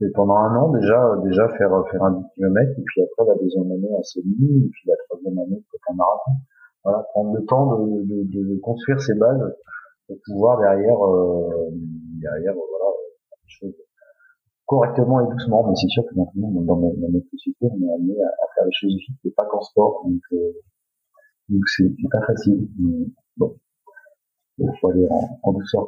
[0.01, 3.35] mais pendant un an déjà déjà faire faire un 10 km et puis après la
[3.41, 6.32] deuxième année assez semi et puis la troisième année peut-être un marathon.
[6.85, 9.55] Voilà prendre le temps de, de, de, construire ses bases
[10.07, 11.70] pour pouvoir derrière euh,
[12.20, 12.91] derrière voilà
[14.67, 18.47] correctement et doucement, mais c'est sûr que maintenant, dans, notre société, on est amené à,
[18.55, 20.53] faire les choses vite et pas qu'en sport, donc euh,
[22.11, 22.69] pas facile.
[23.37, 23.57] Bon,
[24.59, 25.07] il faut aller
[25.43, 25.87] en, douceur.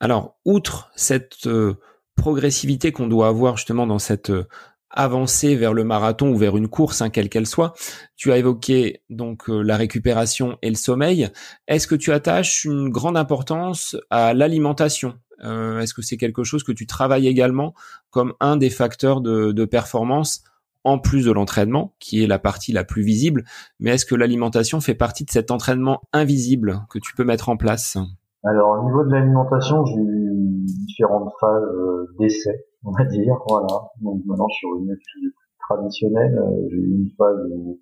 [0.00, 1.74] Alors, outre cette euh,
[2.16, 4.48] progressivité qu'on doit avoir justement dans cette euh,
[4.88, 7.74] avancée vers le marathon ou vers une course, hein, quelle qu'elle soit,
[8.16, 11.28] tu as évoqué donc la récupération et le sommeil.
[11.68, 15.14] Est-ce que tu attaches une grande importance à l'alimentation?
[15.42, 17.74] Est-ce que c'est quelque chose que tu travailles également
[18.10, 20.42] comme un des facteurs de, performance
[20.84, 23.44] en plus de l'entraînement, qui est la partie la plus visible,
[23.78, 27.56] mais est-ce que l'alimentation fait partie de cet entraînement invisible que tu peux mettre en
[27.56, 27.98] place?
[28.44, 33.66] Alors au niveau de l'alimentation, j'ai eu différentes phases euh, d'essai, on va dire, voilà.
[34.00, 35.34] Donc maintenant je suis revenu plus
[35.68, 36.38] traditionnel.
[36.38, 37.78] Euh, j'ai eu une phase où,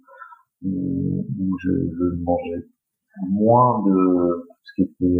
[0.64, 2.66] je, je mangeais
[3.30, 5.18] moins de ce qui était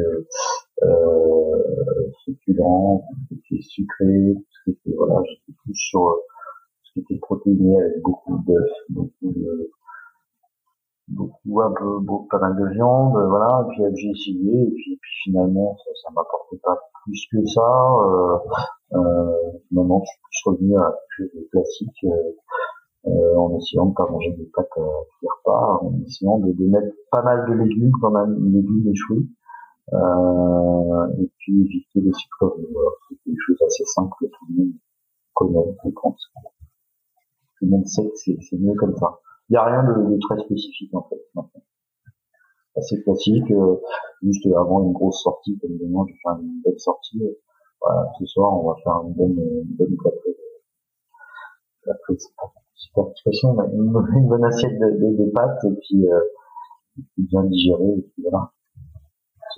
[0.82, 6.16] euh, succulent, tout ce qui sucré, tout ce qui voilà, j'étais plus sur euh,
[6.82, 9.70] ce qui était protéiné avec beaucoup d'œufs, beaucoup de,
[11.08, 15.00] beaucoup, un peu, beaucoup, pas mal de viande, voilà, et puis j'ai essayé, et puis,
[15.24, 18.38] finalement, ça, ça m'apportait pas plus que ça, euh,
[18.94, 22.32] euh, finalement, je suis plus revenu à quelque de classique, euh,
[23.06, 24.86] euh, en essayant de pas manger des pâtes à euh,
[25.22, 29.28] repas, en essayant de, de, mettre pas mal de légumes quand même, légumes et euh,
[29.92, 32.66] et puis éviter les sucreries.
[32.72, 34.72] Voilà, c'est des choses assez simples que tout le monde
[35.34, 36.30] connaît, je pense.
[37.58, 39.18] Tout le monde sait que c'est mieux comme ça.
[39.48, 41.20] Il n'y a rien de, très spécifique en fait.
[41.34, 41.62] Maintenant.
[42.76, 43.76] Assez classique, euh,
[44.22, 47.20] juste avant une grosse sortie, comme demain je vais faire une belle sortie.
[47.80, 49.96] Voilà, ce soir on va faire une bonne, une bonne
[52.74, 53.04] super
[53.72, 56.20] une, bonne assiette de, pâtes et puis euh,
[57.16, 57.84] bien digéré.
[57.84, 58.52] Et voilà.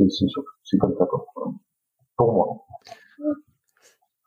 [0.08, 1.06] C'est comme ça
[2.16, 2.66] pour moi.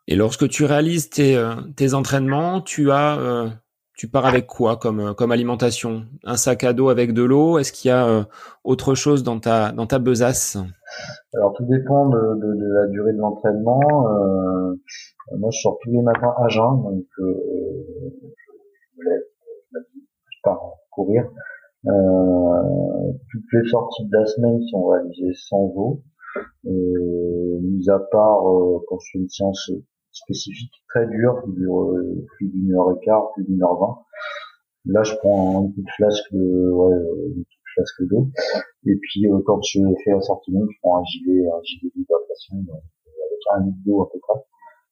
[0.06, 3.48] Et lorsque tu réalises tes, euh, tes entraînements, tu as, euh,
[3.96, 6.04] tu pars avec quoi comme, euh, comme alimentation?
[6.24, 7.58] Un sac à dos avec de l'eau?
[7.58, 8.26] Est-ce qu'il y a
[8.64, 10.58] autre chose dans ta, dans ta besace?
[11.32, 13.80] Alors tout dépend de, de, de la durée de l'entraînement.
[15.38, 17.22] moi, je sors tous les matins à jeun, donc je
[18.98, 19.22] me lève,
[19.72, 20.60] je pars
[20.90, 21.24] courir.
[21.84, 26.02] Toutes les sorties de la semaine sont réalisées sans eau.
[26.66, 29.70] Euh, mis à part euh, quand je fais une séance
[30.10, 33.98] spécifique très dure qui dure euh, plus d'une heure et quart, plus d'une heure vingt.
[34.86, 36.96] Là, je prends une petite flasque de, ouais,
[37.36, 38.28] une flasque d'eau.
[38.86, 42.56] Et puis, quand je fais la sortie longue, je prends un gilet, un gilet d'hydratation
[42.56, 44.40] avec un litre d'eau à peu près.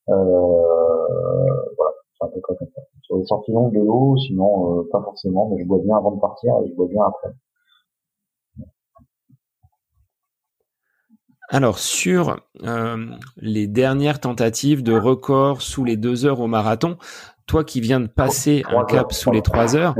[0.08, 0.14] Euh,
[1.76, 2.82] voilà, un peu comme ça.
[3.02, 6.20] Sur les sorties longues de l'eau, sinon, pas forcément, mais je bois bien avant de
[6.20, 7.34] partir et je bois bien après.
[11.52, 13.06] Alors sur euh,
[13.36, 16.96] les dernières tentatives de record sous les deux heures au marathon,
[17.46, 19.94] toi qui viens de passer un cap sous les trois heures,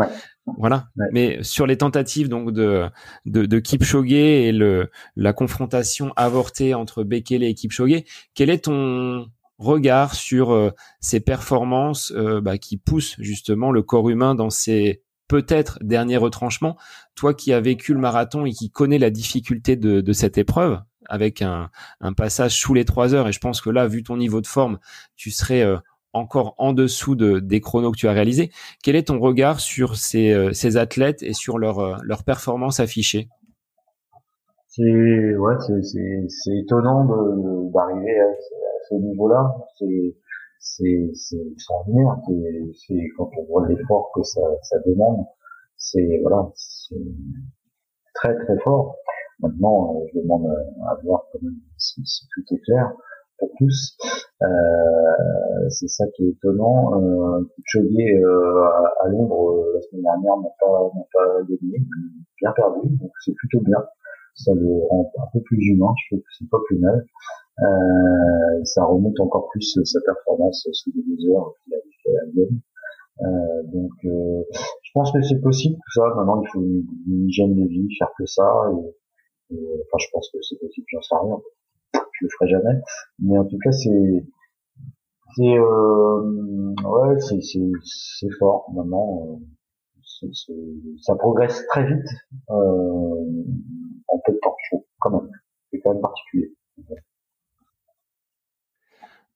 [0.56, 0.86] voilà.
[1.12, 2.88] Mais sur les tentatives donc de
[3.26, 8.02] de, de Kipchoge et le la confrontation avortée entre Bekele et Kipchoge,
[8.34, 9.26] quel est ton
[9.58, 15.02] regard sur euh, ces performances euh, bah, qui poussent justement le corps humain dans ces
[15.28, 16.76] peut-être derniers retranchements
[17.14, 20.80] Toi qui as vécu le marathon et qui connais la difficulté de, de cette épreuve,
[21.08, 21.70] avec un,
[22.16, 23.28] passage sous les trois heures.
[23.28, 24.78] Et je pense que là, vu ton niveau de forme,
[25.16, 25.78] tu serais euh,
[26.12, 28.50] encore en dessous de, des chronos que tu as réalisés.
[28.82, 32.80] Quel est ton regard sur ces, euh, ces athlètes et sur leur, euh, leur performance
[32.80, 33.28] affichée?
[34.68, 38.26] C'est ouais, c'est étonnant d'arriver à,
[38.92, 39.56] ce niveau-là.
[39.78, 40.16] C'est
[40.62, 42.18] c'est extraordinaire.
[42.86, 44.40] C'est quand on voit l'effort que ça,
[44.86, 45.26] demande,
[45.76, 46.94] c'est voilà, c'est
[48.14, 48.96] très très fort.
[49.40, 50.46] Maintenant, euh, je demande
[50.88, 52.00] à voir quand même si,
[52.32, 52.92] tout est clair
[53.38, 53.96] pour tous.
[54.42, 56.94] Euh, c'est ça qui est étonnant.
[56.94, 58.64] Euh, euh,
[59.00, 61.78] à, Londres la semaine dernière n'a pas, n'a pas gagné,
[62.40, 63.82] bien perdu, donc c'est plutôt bien.
[64.34, 67.04] Ça le rend un peu plus humain, je trouve que c'est pas plus mal.
[67.60, 72.24] Euh, ça remonte encore plus sa performance sous les deux heures qu'il avait fait à
[72.32, 72.48] Lyon.
[73.20, 74.42] Euh, donc, euh,
[74.82, 76.14] je pense que c'est possible tout ça.
[76.16, 78.70] Maintenant, il faut une, hygiène de vie, faire que ça.
[79.50, 81.40] Et, enfin, je pense que c'est possible, j'en sais rien.
[81.94, 82.80] Je le ferai jamais.
[83.18, 84.24] Mais en tout cas, c'est,
[85.36, 88.70] c'est, euh, ouais, c'est, c'est, fort.
[88.74, 89.40] Maintenant,
[90.22, 90.28] euh,
[91.00, 92.08] ça progresse très vite
[92.50, 93.44] euh,
[94.08, 95.30] en peu de temps, je trouve, quand même.
[95.70, 96.54] C'est quand même particulier.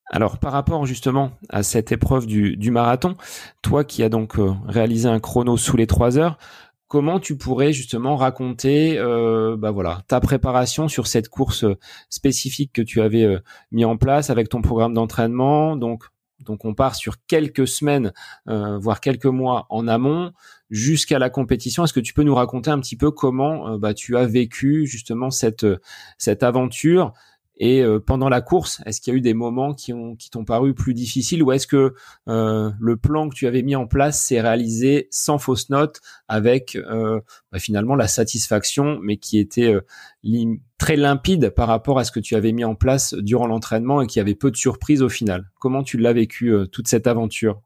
[0.08, 3.16] Alors par rapport justement à cette épreuve du, du marathon,
[3.62, 6.38] toi qui as donc euh, réalisé un chrono sous les trois heures,
[6.88, 11.76] comment tu pourrais justement raconter euh, bah voilà ta préparation sur cette course euh,
[12.10, 13.40] spécifique que tu avais euh,
[13.72, 15.76] mis en place avec ton programme d'entraînement?
[15.76, 16.04] Donc
[16.40, 18.12] donc on part sur quelques semaines
[18.44, 20.32] voire quelques mois en amont
[20.68, 21.82] jusqu'à la compétition.
[21.82, 25.30] Est-ce que tu peux nous raconter un petit peu comment bah, tu as vécu justement
[25.30, 25.66] cette
[26.18, 27.14] cette aventure
[27.58, 30.30] et euh, pendant la course, est-ce qu'il y a eu des moments qui ont qui
[30.30, 31.94] t'ont paru plus difficiles ou est-ce que
[32.28, 36.76] euh, le plan que tu avais mis en place s'est réalisé sans fausse note, avec
[36.76, 37.20] euh,
[37.52, 39.74] bah, finalement la satisfaction, mais qui était
[40.78, 44.06] très limpide par rapport à ce que tu avais mis en place durant l'entraînement et
[44.06, 45.44] qui avait peu de surprises au final?
[45.58, 47.62] Comment tu l'as vécu toute cette aventure?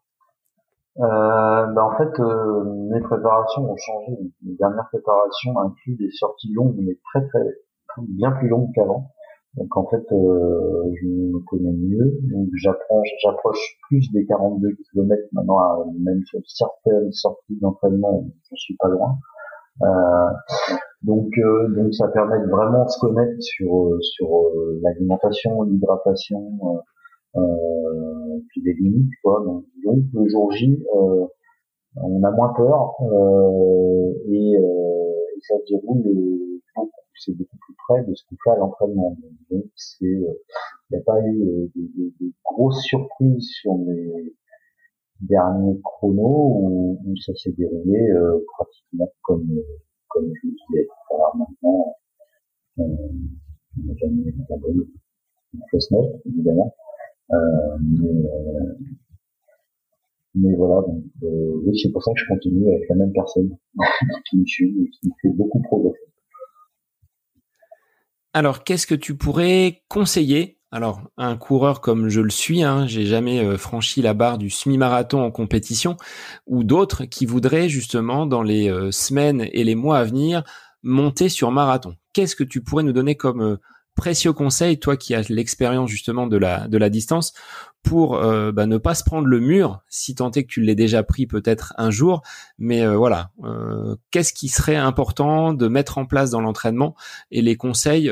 [0.96, 2.22] Bah en fait,
[2.90, 4.12] mes préparations ont changé.
[4.42, 7.40] Mes dernières préparations incluent des sorties longues, mais très très
[8.06, 9.10] bien plus longues qu'avant.
[9.56, 12.18] Donc en fait, euh, je me connais mieux.
[12.30, 18.76] Donc j'approche, j'approche plus des 42 km maintenant, même sur certaines sorties d'entraînement, je suis
[18.76, 19.18] pas loin.
[19.82, 20.30] Euh,
[21.02, 24.28] donc, euh, donc ça permet de vraiment se connaître sur euh, sur
[24.82, 26.82] l'alimentation, l'hydratation,
[28.48, 29.42] puis des limites quoi.
[29.44, 30.82] Donc, donc le jour J,
[31.96, 32.94] on a moins peur
[34.28, 36.02] et, et ça se déroule
[37.20, 39.16] c'est beaucoup plus près de ce qu'on fait à l'entraînement.
[39.50, 40.32] Donc c'est, il euh,
[40.90, 44.34] n'y a pas eu euh, de, de, grosses surprises sur mes
[45.20, 49.48] derniers chronos où, où ça s'est déroulé euh, pratiquement comme
[50.08, 50.88] comme je le disais.
[51.14, 51.94] Alors maintenant,
[52.78, 54.84] on n'a jamais abandonné
[55.54, 56.74] une fausse note, évidemment.
[57.32, 58.24] Euh, mais,
[60.34, 63.56] mais voilà, donc oui, c'est pour ça que je continue avec la même personne
[64.28, 66.10] qui me suit et qui me fait beaucoup progresser.
[68.32, 70.58] Alors, qu'est-ce que tu pourrais conseiller?
[70.70, 74.50] Alors, un coureur comme je le suis, hein, j'ai jamais euh, franchi la barre du
[74.50, 75.96] semi-marathon en compétition,
[76.46, 80.44] ou d'autres qui voudraient justement dans les euh, semaines et les mois à venir
[80.84, 81.96] monter sur marathon.
[82.12, 83.58] Qu'est-ce que tu pourrais nous donner comme
[84.00, 87.34] précieux conseil, toi qui as l'expérience justement de la, de la distance,
[87.82, 90.74] pour euh, bah, ne pas se prendre le mur, si tant est que tu l'aies
[90.74, 92.22] déjà pris peut-être un jour.
[92.58, 96.94] Mais euh, voilà, euh, qu'est-ce qui serait important de mettre en place dans l'entraînement
[97.30, 98.10] et les conseils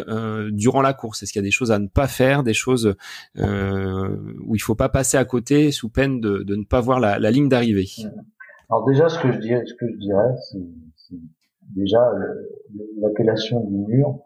[0.51, 1.22] durant la course?
[1.22, 2.95] Est-ce qu'il y a des choses à ne pas faire, des choses
[3.36, 7.18] où il faut pas passer à côté sous peine de, de ne pas voir la,
[7.18, 7.89] la ligne d'arrivée?
[8.68, 11.16] Alors déjà, ce que je dirais, ce que je dirais, c'est
[11.74, 12.01] déjà
[13.01, 14.18] l'appellation du mur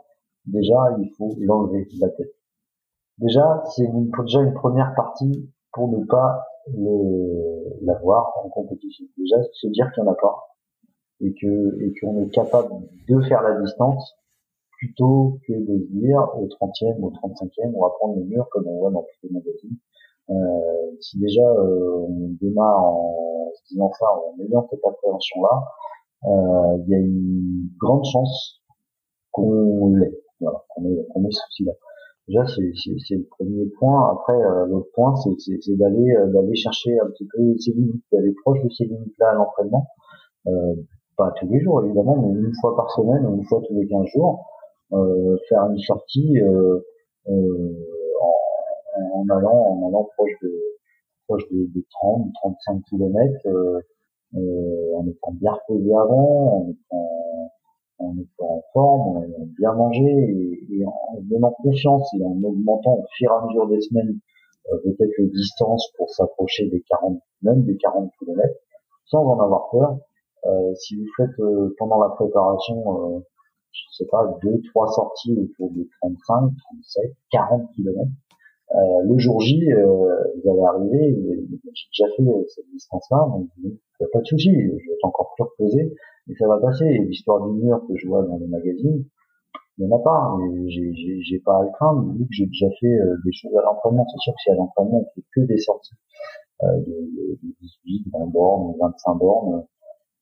[0.47, 2.35] déjà, il faut l'enlever de la tête.
[3.19, 6.45] Déjà, c'est une, déjà une première partie pour ne pas
[7.83, 9.05] l'avoir en compétition.
[9.17, 10.53] Déjà, c'est dire qu'il n'y en a pas
[11.21, 12.75] et que et qu'on est capable
[13.09, 14.17] de faire la distance
[14.79, 18.67] plutôt que de se dire au 30e, au 35e, on va prendre le mur comme
[18.67, 19.77] on voit dans tous les magazines.
[20.31, 25.65] Euh, si déjà euh, on démarre en se disant ça, en ayant cette appréhension-là,
[26.25, 28.61] euh, il y a une grande chance
[29.31, 30.22] qu'on l'ait.
[30.43, 31.73] Voilà, qu'on ait, qu'on ait ce souci-là.
[32.29, 32.73] Déjà, c'est,
[33.07, 34.13] c'est, le premier point.
[34.13, 38.05] Après, euh, l'autre point, c'est, c'est, d'aller euh, d'aller chercher un petit peu ces limites,
[38.13, 39.89] d'aller proche de ces limites-là à l'entraînement.
[40.47, 40.75] Euh,
[41.17, 44.07] pas tous les jours, évidemment, mais une fois par semaine, une fois tous les 15
[44.15, 44.47] jours,
[44.93, 46.79] euh, faire une sortie euh,
[47.29, 48.35] en,
[49.15, 50.53] en, allant en allant proche de
[51.27, 53.49] proche de, de 30, 35 km,
[54.35, 57.32] en étant bien reposé avant, en étant
[58.03, 60.03] en étant en forme, en bien mangé
[60.71, 64.19] et, en donnant confiance et en augmentant au fur et à mesure des semaines
[64.73, 68.55] euh, peut-être les distances pour s'approcher des 40, même des 40 km,
[69.07, 69.99] sans en avoir peur.
[70.47, 73.21] Euh, si vous faites euh, pendant la préparation, euh,
[73.73, 76.53] je sais pas, deux, trois sorties autour de 35,
[76.95, 78.09] 37, 40 km,
[78.75, 84.07] euh, le jour J, vous allez arriver, j'ai déjà fait cette distance-là, donc il n'y
[84.07, 85.95] a pas de souci, je vais être encore plus reposé,
[86.29, 86.99] et ça va passer.
[87.09, 89.05] L'histoire du mur que je vois dans les magazines,
[89.79, 90.37] il n'y en a pas.
[90.69, 94.07] J'ai, pas à le craindre, vu que j'ai déjà fait euh, des choses à l'entraînement.
[94.11, 95.95] C'est sûr que si à l'entraînement, on fait que des sorties
[96.63, 99.65] euh, de, de 18, 20 bornes, 25 bornes,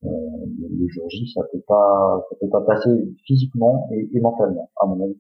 [0.05, 2.90] euh, le jour J, ça peut pas, ça peut pas passer
[3.26, 5.18] physiquement et, et mentalement, à mon avis.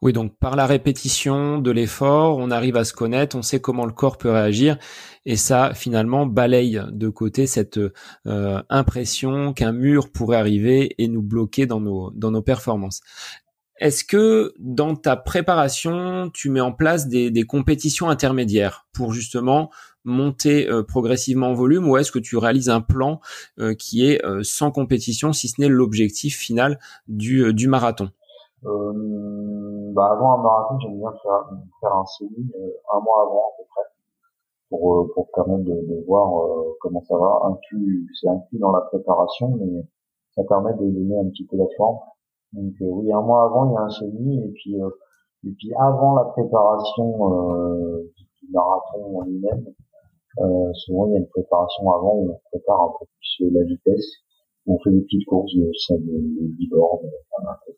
[0.00, 3.84] Oui, donc par la répétition de l'effort, on arrive à se connaître, on sait comment
[3.84, 4.78] le corps peut réagir,
[5.26, 7.80] et ça finalement balaye de côté cette
[8.26, 13.00] euh, impression qu'un mur pourrait arriver et nous bloquer dans nos dans nos performances.
[13.80, 19.70] Est-ce que dans ta préparation, tu mets en place des, compétitions intermédiaires pour justement
[20.04, 23.20] monter euh, progressivement en volume, ou est-ce que tu réalises un plan
[23.58, 26.78] euh, qui est sans compétition, si ce n'est l'objectif final
[27.08, 28.10] du, du marathon?
[28.64, 31.50] Euh, bah avant un marathon, j'aime bien faire,
[31.80, 33.82] faire un semi euh, un mois avant à peu près
[34.68, 37.40] pour euh, pour permettre de, de voir euh, comment ça va.
[37.44, 39.84] Inclus, c'est inclus dans la préparation, mais
[40.34, 41.98] ça permet de donner un petit peu la forme.
[42.52, 44.76] Donc oui, un mois avant, il y a un semi et puis
[45.46, 47.10] et puis avant la préparation
[48.16, 49.66] du marathon en lui-même,
[50.74, 54.06] souvent il y a une préparation avant où on prépare un peu plus la vitesse.
[54.66, 57.72] On fait des petites courses de, de, de 10 bornes, un peu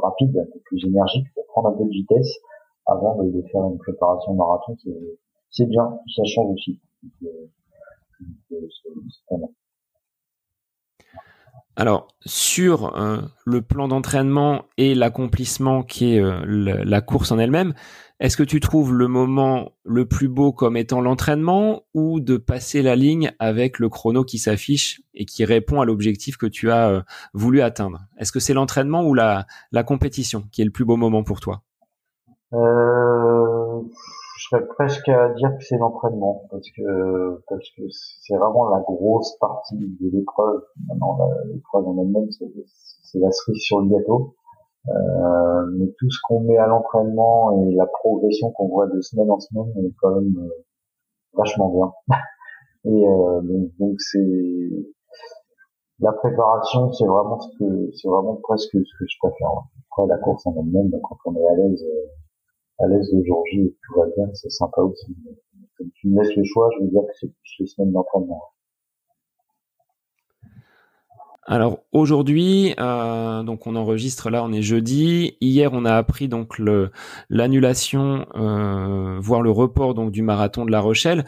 [0.00, 2.38] rapide, un peu plus énergique pour prendre un peu de vitesse
[2.86, 4.76] avant de, faire une préparation marathon.
[5.50, 6.80] C'est bien, ça change aussi.
[11.78, 17.74] Alors sur euh, le plan d'entraînement et l'accomplissement qui est euh, la course en elle-même,
[18.18, 22.80] est-ce que tu trouves le moment le plus beau comme étant l'entraînement ou de passer
[22.80, 26.88] la ligne avec le chrono qui s'affiche et qui répond à l'objectif que tu as
[26.88, 27.02] euh,
[27.34, 28.06] voulu atteindre?
[28.18, 31.40] Est-ce que c'est l'entraînement ou la, la compétition qui est le plus beau moment pour
[31.40, 31.60] toi?
[32.54, 33.82] Euh,
[34.36, 38.80] Je serais presque à dire que c'est l'entraînement parce que parce que c'est vraiment la
[38.80, 40.62] grosse partie de l'épreuve.
[40.86, 44.34] Maintenant, l'épreuve en elle-même, c'est la cerise sur le gâteau.
[44.88, 49.30] Euh, mais tout ce qu'on met à l'entraînement et la progression qu'on voit de semaine
[49.30, 50.64] en semaine est quand même euh,
[51.34, 52.16] vachement bien.
[52.84, 53.40] et euh,
[53.80, 54.70] donc c'est
[55.98, 59.50] la préparation, c'est vraiment ce que c'est vraiment presque ce que je préfère.
[59.90, 61.84] Après la course en elle-même, quand on est à l'aise
[62.78, 65.16] à l'aise de J et tout va bien, c'est sympa aussi.
[65.76, 68.42] Comme tu me laisses le choix, je veux dire que c'est plus les semaines d'entraînement.
[71.48, 75.36] Alors aujourd'hui, euh, donc on enregistre là, on est jeudi.
[75.40, 76.60] Hier, on a appris donc
[77.30, 81.24] l'annulation, euh, voire le report donc du marathon de La Rochelle.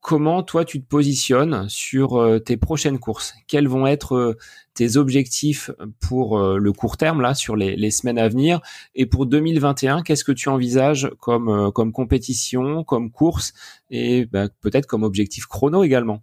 [0.00, 3.34] Comment toi tu te positionnes sur euh, tes prochaines courses?
[3.46, 4.36] Quels vont être euh,
[4.74, 5.70] tes objectifs
[6.00, 8.60] pour euh, le court terme là, sur les, les, semaines à venir
[8.94, 13.52] Et pour 2021, qu'est-ce que tu envisages comme comme compétition, comme course
[13.90, 16.22] et bah, peut-être comme objectif chrono également?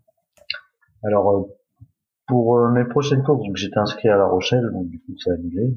[1.03, 1.47] Alors
[2.27, 5.31] pour euh, mes prochaines courses, donc j'étais inscrit à La Rochelle, donc du coup c'est
[5.31, 5.75] annulé.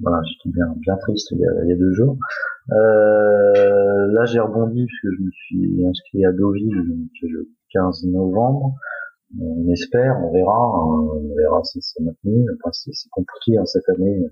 [0.00, 2.18] Voilà, j'étais bien, bien triste il y, a, il y a deux jours.
[2.70, 8.74] Euh, là j'ai rebondi puisque je me suis inscrit à Deauville le 15 novembre.
[9.40, 12.46] On espère, on verra, hein, on verra si c'est maintenu.
[12.54, 14.28] Enfin, c'est compliqué hein, cette année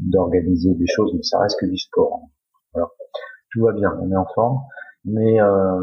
[0.00, 2.28] d'organiser des choses, mais ça reste que du sport.
[2.72, 2.88] Voilà.
[3.50, 4.60] Tout va bien, on est en forme.
[5.04, 5.80] Mais euh,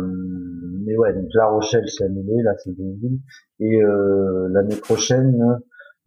[0.86, 3.20] mais ouais, donc La Rochelle c'est annulé, là c'est Deauville.
[3.60, 5.60] Et euh, l'année prochaine,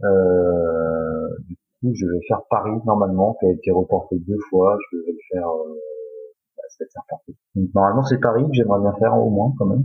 [0.03, 4.79] euh, du coup, je vais faire Paris normalement, qui a été reporté deux fois.
[4.91, 5.49] Je vais le faire.
[5.49, 5.79] Euh,
[6.81, 7.17] bah,
[7.75, 9.85] normalement c'est Paris que j'aimerais bien faire au moins quand même.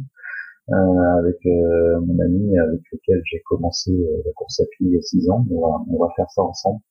[0.70, 4.96] Euh, avec euh, mon ami avec lequel j'ai commencé euh, la course à pied il
[4.96, 5.46] y a six ans.
[5.50, 6.82] On va, on va faire ça ensemble.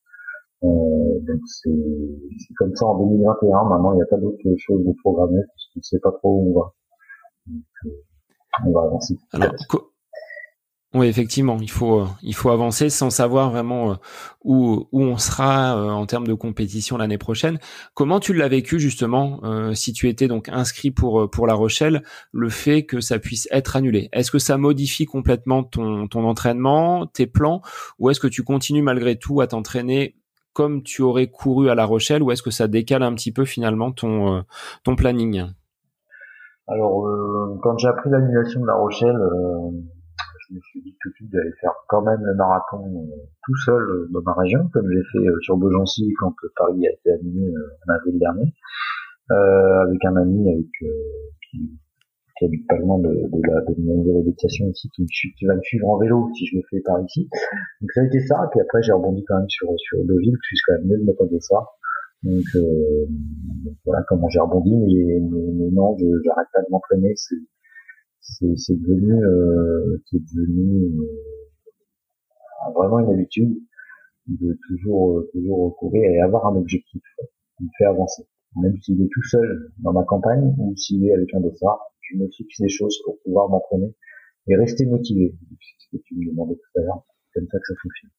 [0.63, 3.65] donc c'est comme ça en 2021.
[3.65, 6.39] Maintenant, il n'y a pas d'autre chose de programmer parce qu'on ne sait pas trop
[6.39, 6.73] où on va.
[7.47, 7.95] Donc,
[8.65, 9.15] on va avancer.
[9.35, 9.55] Alors,
[10.97, 13.95] oui, effectivement, il faut euh, il faut avancer sans savoir vraiment euh,
[14.45, 17.59] où où on sera euh, en termes de compétition l'année prochaine.
[17.93, 19.41] Comment tu l'as vécu justement
[19.75, 23.77] si tu étais donc inscrit pour pour La Rochelle, le fait que ça puisse être
[23.77, 24.09] annulé?
[24.13, 27.61] Est-ce que ça modifie complètement ton ton entraînement, tes plans,
[27.99, 30.17] ou est-ce que tu continues malgré tout à t'entraîner
[30.55, 33.45] comme tu aurais couru à La Rochelle, ou est-ce que ça décale un petit peu
[33.45, 34.45] finalement ton
[34.83, 35.45] ton planning?
[36.69, 37.07] Alors
[37.63, 39.19] quand j'ai appris l'annulation de La Rochelle
[40.49, 43.57] je me suis dit tout de suite d'aller faire quand même le marathon euh, tout
[43.65, 47.13] seul euh, dans ma région, comme j'ai fait euh, sur Beaugency quand Paris a été
[47.13, 47.53] annulé
[47.87, 48.53] en avril dernier,
[49.31, 50.67] avec un ami avec
[51.51, 51.79] qui,
[52.39, 55.57] qui habite pas loin de, de, la, de mon nouvelle habitation ici, qui, qui, va
[55.57, 57.29] me suivre en vélo si je le fais par ici.
[57.81, 60.47] Donc ça a été ça, puis après j'ai rebondi quand même sur, sur Deauville, je
[60.47, 61.57] suis quand même mieux de de ça.
[62.23, 63.07] Donc euh,
[63.85, 67.37] voilà comment j'ai rebondi, mais, mais, non, je j'arrête pas de m'entraîner, c'est
[68.57, 73.57] c'est devenu euh, c'est devenu euh, vraiment une habitude
[74.27, 77.03] de toujours euh, toujours recourir et avoir un objectif
[77.57, 78.25] qui me fait avancer.
[78.57, 82.17] Même s'il est tout seul dans ma campagne ou s'il est avec un dossard je
[82.19, 83.95] me fixe des choses pour pouvoir m'entraîner
[84.49, 85.35] et rester motivé.
[85.61, 87.05] C'est ce que tu me demandais tout à
[87.35, 88.11] comme ça que ça fonctionne.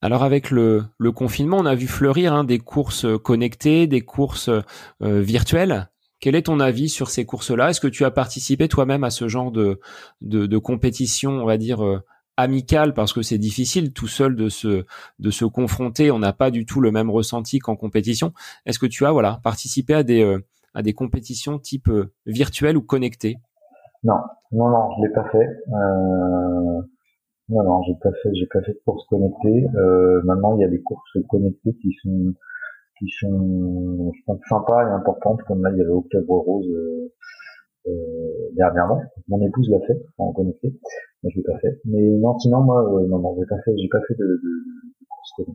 [0.00, 4.48] Alors avec le, le confinement, on a vu fleurir hein, des courses connectées, des courses
[4.48, 5.88] euh, virtuelles.
[6.20, 7.70] Quel est ton avis sur ces courses-là?
[7.70, 9.80] Est-ce que tu as participé toi-même à ce genre de,
[10.20, 12.02] de, compétition, on va dire, euh,
[12.36, 12.92] amicale?
[12.92, 14.84] Parce que c'est difficile tout seul de se,
[15.20, 16.10] de se confronter.
[16.10, 18.32] On n'a pas du tout le même ressenti qu'en compétition.
[18.66, 20.44] Est-ce que tu as voilà, participé à des, euh,
[20.74, 23.36] à des compétitions type euh, virtuelles ou connectées?
[24.02, 24.18] Non,
[24.50, 25.48] non, non, je l'ai pas fait.
[27.50, 29.66] Non, non, j'ai pas fait, j'ai pas fait de courses connectées.
[30.24, 32.34] maintenant, il y a des courses connectées qui sont
[32.98, 37.12] qui sont, je pense, sympas et importantes, comme là, il y avait Octobre Rose euh,
[37.86, 39.00] euh, dernièrement.
[39.28, 40.74] Mon épouse l'a fait, en connecté.
[41.22, 41.80] Moi, je l'ai pas fait.
[41.84, 44.40] Mais non, sinon, moi, non, non, j'ai pas fait, j'ai pas fait de,
[45.08, 45.50] course.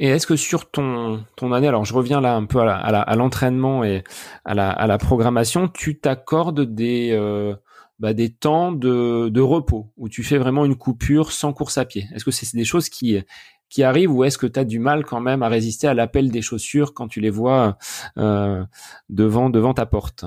[0.00, 3.84] Et est-ce que sur ton, ton année, alors je reviens là un peu à l'entraînement
[3.84, 4.02] et
[4.44, 7.54] à la, à la programmation, tu t'accordes des, euh,
[8.00, 11.84] bah, des temps de, de repos où tu fais vraiment une coupure sans course à
[11.84, 13.22] pied Est-ce que c'est des choses qui,
[13.68, 16.30] qui arrivent ou est-ce que tu as du mal quand même à résister à l'appel
[16.30, 17.76] des chaussures quand tu les vois
[18.18, 18.62] euh,
[19.08, 20.24] devant devant ta porte?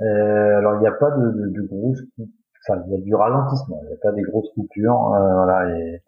[0.00, 3.14] Euh, Alors il n'y a pas de, de, de grosses, enfin il y a du
[3.14, 5.14] ralentissement, il n'y a pas des grosses coupures.
[5.14, 6.02] Euh, voilà, et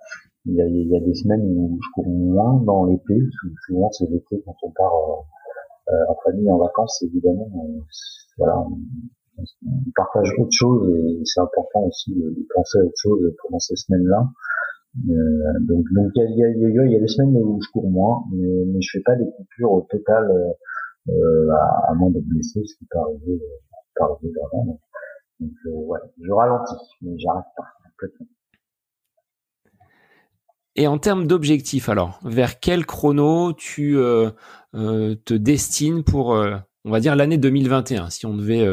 [0.47, 3.19] il y a, il y a des semaines où je cours moins dans l'été,
[3.67, 7.49] souvent c'est l'été quand on part euh, euh, en famille en vacances évidemment.
[8.39, 13.35] voilà, on partage autre chose et c'est important aussi de, de penser à autre chose
[13.43, 14.29] pendant ces semaines-là.
[14.97, 17.89] Euh, donc donc il y a, y, a, y a des semaines où je cours
[17.89, 20.31] moins, mais, je fais pas des coupures totales
[21.09, 23.41] euh, à, à moins de blesser, ce qui peut arriver,
[23.95, 24.81] peut arriver vraiment.
[25.39, 28.27] Donc, euh, ouais, je ralentis, mais j'arrête pas complètement.
[30.77, 34.31] Et en termes d'objectifs, alors, vers quel chrono tu euh,
[34.75, 38.67] euh, te destines pour, euh, on va dire, l'année 2021 Si on devait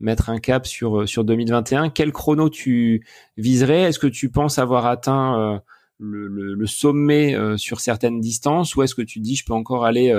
[0.00, 3.06] mettre un cap sur, sur 2021, quel chrono tu
[3.36, 3.82] viserais?
[3.82, 5.62] Est-ce que tu penses avoir atteint
[5.98, 8.76] le, le, sommet sur certaines distances?
[8.76, 10.14] Ou est-ce que tu dis je peux encore aller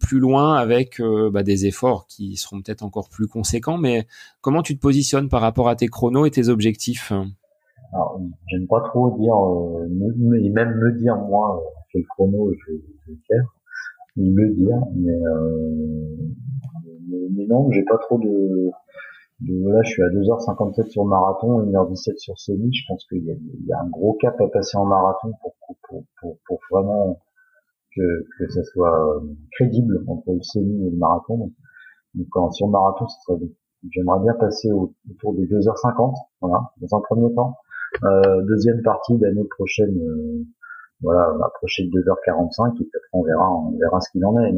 [0.00, 1.02] plus loin avec
[1.32, 3.78] bah, des efforts qui seront peut-être encore plus conséquents?
[3.78, 4.06] Mais
[4.40, 7.12] comment tu te positionnes par rapport à tes chronos et tes objectifs?
[7.92, 13.44] Alors, j'aime pas trop dire, euh, même me dire moi quel chrono je, vais faire,
[14.16, 16.16] le dire, mais, euh,
[17.08, 18.70] mais, non, j'ai pas trop de,
[19.40, 23.66] de, là je suis à 2h57 sur marathon, 1h17 sur semi, je pense qu'il y,
[23.66, 25.54] y, a un gros cap à passer en marathon pour,
[26.20, 27.20] pour, pour, vraiment
[27.94, 31.38] que, que ça soit crédible entre le semi et le marathon.
[31.38, 31.52] Donc,
[32.14, 33.06] donc sur le marathon,
[33.92, 37.54] J'aimerais bien passer autour des 2h50, voilà, dans un premier temps.
[38.02, 40.44] Euh, deuxième partie d'année prochaine, euh,
[41.00, 44.52] voilà, approcher de 2h45 et peut-être on verra, on verra ce qu'il en est.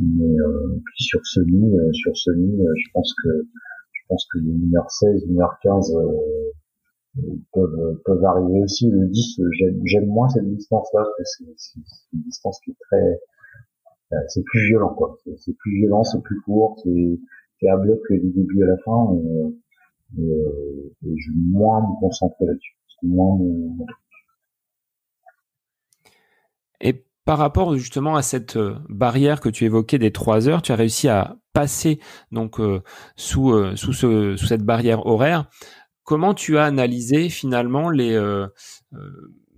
[0.00, 3.46] euh, puis sur semi, euh, sur semi, je pense que
[3.92, 5.92] je pense que les 1h16, 1h15
[7.52, 8.90] peuvent peuvent arriver aussi.
[8.90, 9.40] Le 10,
[9.84, 11.80] j'aime moins cette distance-là parce que c'est
[12.12, 13.20] une distance qui est très
[14.28, 15.18] c'est plus violent quoi.
[15.36, 19.14] C'est plus violent, c'est plus court, c'est à bloc du début à la fin.
[20.18, 22.76] Et, et, je vais moins me concentrer là-dessus.
[27.30, 30.74] Par rapport justement à cette euh, barrière que tu évoquais des trois heures, tu as
[30.74, 32.00] réussi à passer
[32.32, 32.82] donc euh,
[33.14, 35.44] sous euh, sous, ce, sous cette barrière horaire.
[36.02, 38.18] Comment tu as analysé finalement les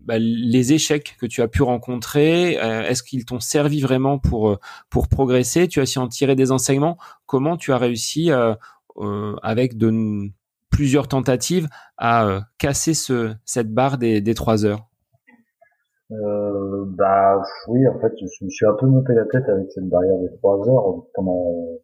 [0.02, 2.56] bah, les échecs que tu as pu rencontrer?
[2.56, 4.58] Est-ce qu'ils t'ont servi vraiment pour
[4.90, 5.66] pour progresser?
[5.66, 6.98] Tu as su en tirer des enseignements.
[7.24, 8.30] Comment tu as réussi
[9.42, 10.28] avec de
[10.68, 14.91] plusieurs tentatives à casser ce cette barre des des trois heures?
[16.12, 19.88] Euh, bah oui, en fait, je me suis un peu monté la tête avec cette
[19.88, 21.78] barrière des trois heures pendant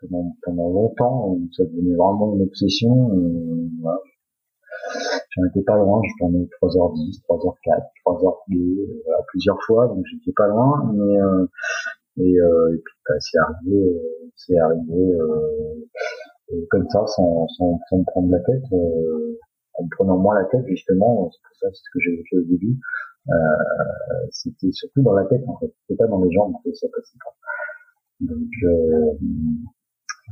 [0.00, 1.38] pendant, pendant longtemps.
[1.56, 3.10] Ça devenait vraiment une obsession.
[3.80, 4.00] Voilà.
[5.30, 10.46] J'en étais pas loin, j'ai tourné 3h10, 3h4, 3h2, voilà, plusieurs fois, donc j'étais pas
[10.48, 11.46] loin, mais euh,
[12.18, 17.80] et, euh, et puis bah, c'est arrivé, euh, c'est arrivé euh, comme ça, sans, sans,
[17.88, 19.38] sans me prendre la tête, euh,
[19.74, 22.36] en me prenant moins la tête justement, c'est pour ça c'est ce que j'ai fait
[22.36, 22.78] au début,
[23.28, 23.32] euh,
[24.30, 27.18] c'était surtout dans la tête en fait, c'était pas dans les jambes que ça passait
[27.24, 27.34] pas.
[28.20, 29.12] Donc, euh,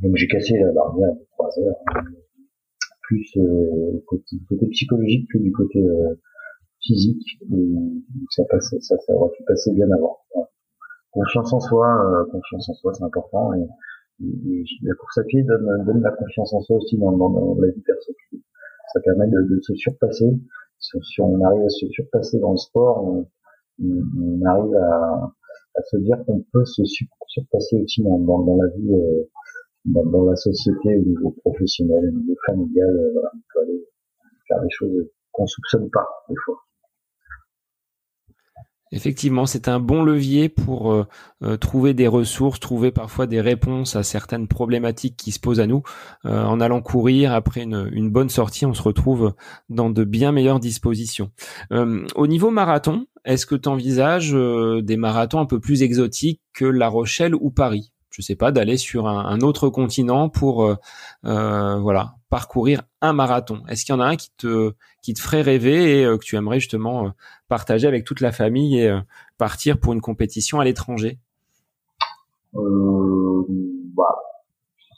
[0.01, 1.75] donc j'ai cassé la barrière de 3 heures,
[3.01, 6.15] plus euh, côté, côté, psychologique que du côté euh,
[6.81, 10.17] physique, où, ça passait, ça, ça aurait pu passer bien avant.
[11.11, 13.53] Confiance en soi, euh, confiance en soi, c'est important.
[13.53, 13.67] Et,
[14.83, 18.13] la course à pied donne, donne la confiance en soi aussi dans, la vie perso.
[18.93, 20.29] Ça permet de se surpasser
[20.81, 25.33] si on arrive à se surpasser dans le sport, on, arrive à,
[25.89, 26.83] se dire qu'on peut se
[27.27, 29.23] surpasser aussi dans, la vie, euh,
[29.85, 32.89] dans, dans, la société au niveau professionnel, au niveau familial.
[32.89, 33.87] Euh, voilà, on peut aller
[34.47, 36.57] faire des choses qu'on soupçonne pas des fois.
[38.93, 41.07] Effectivement, c'est un bon levier pour euh,
[41.43, 45.67] euh, trouver des ressources, trouver parfois des réponses à certaines problématiques qui se posent à
[45.67, 45.81] nous.
[46.25, 49.33] Euh, en allant courir après une, une, bonne sortie, on se retrouve
[49.69, 51.31] dans de bien meilleures dispositions.
[51.71, 56.89] au niveau marathon, est-ce que tu envisages des marathons un peu plus exotiques que La
[56.89, 57.91] Rochelle ou Paris?
[58.11, 60.77] Je sais pas, d'aller sur un, un, autre continent pour
[61.23, 65.41] voilà parcourir un marathon Est-ce qu'il y en a un qui te qui te ferait
[65.41, 67.09] rêver et euh, que tu aimerais justement euh,
[67.49, 68.99] partager avec toute la famille et euh,
[69.37, 71.19] partir pour une compétition à l'étranger?
[72.55, 73.45] Euh,
[73.95, 74.17] bah,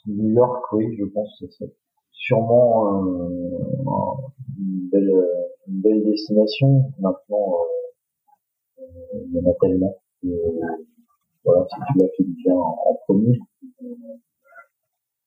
[0.06, 1.74] New York, oui, je pense que c'est
[2.12, 3.02] sûrement
[4.58, 5.12] une, belle,
[5.66, 6.92] une belle destination.
[7.00, 7.58] Maintenant,
[8.78, 9.96] il y en a tellement.
[11.44, 13.38] Voilà, si tu l'as fait bien en, premier,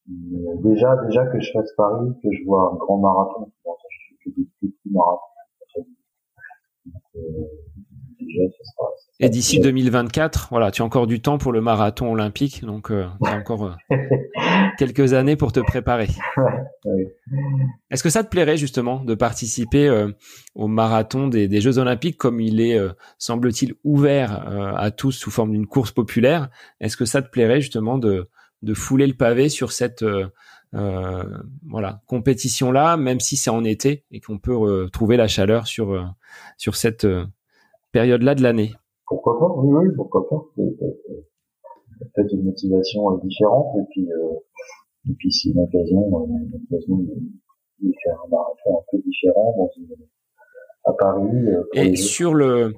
[0.07, 4.47] déjà, déjà que je fasse Paris, que je vois un grand marathon, je fais des
[4.59, 5.21] petits marathons.
[9.19, 13.07] Et d'ici 2024, voilà, tu as encore du temps pour le marathon olympique, donc euh,
[13.23, 13.95] tu as encore euh,
[14.77, 16.07] quelques années pour te préparer.
[17.89, 20.11] Est-ce que ça te plairait justement de participer euh,
[20.55, 22.79] au marathon des, des, Jeux olympiques comme il est,
[23.17, 24.47] semble-t-il, ouvert
[24.77, 26.49] à tous sous forme d'une course populaire?
[26.79, 28.29] Est-ce que ça te plairait justement de,
[28.61, 30.27] de fouler le pavé sur cette euh,
[30.73, 31.23] euh,
[31.69, 35.93] voilà compétition là, même si c'est en été et qu'on peut trouver la chaleur sur
[35.93, 36.03] euh,
[36.57, 37.07] sur cette
[37.97, 38.71] période là de l'année.
[39.07, 40.39] Pourquoi pas Oui, oui, pourquoi pas.
[40.55, 44.07] Peut-être une motivation différente et puis
[45.09, 49.69] et puis c'est une occasion, une occasion de, faire un marathon un peu différent dans
[49.77, 49.95] une,
[50.85, 51.47] à Paris.
[51.73, 52.73] et sur le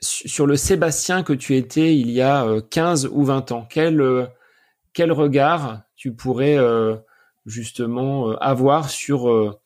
[0.00, 4.02] sur le Sébastien que tu étais il y a 15 euh, ou 20 ans, quel,
[4.02, 4.26] euh,
[4.92, 6.96] quel regard tu pourrais euh,
[7.46, 9.58] justement avoir sur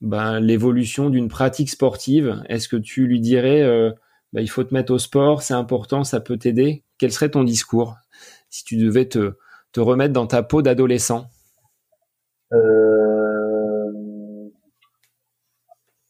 [0.00, 3.62] ben, l'évolution d'une pratique sportive Est-ce que tu lui dirais
[4.32, 6.84] ben, il faut te mettre au sport, c'est important, ça peut t'aider?
[6.98, 7.96] Quel serait ton discours
[8.50, 9.34] si tu devais te,
[9.72, 11.26] te remettre dans ta peau d'adolescent?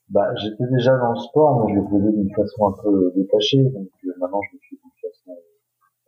[0.09, 3.62] Bah, j'étais déjà dans le sport, mais je le faisais d'une façon un peu détachée.
[3.64, 5.37] Donc euh, maintenant, je le fais d'une façon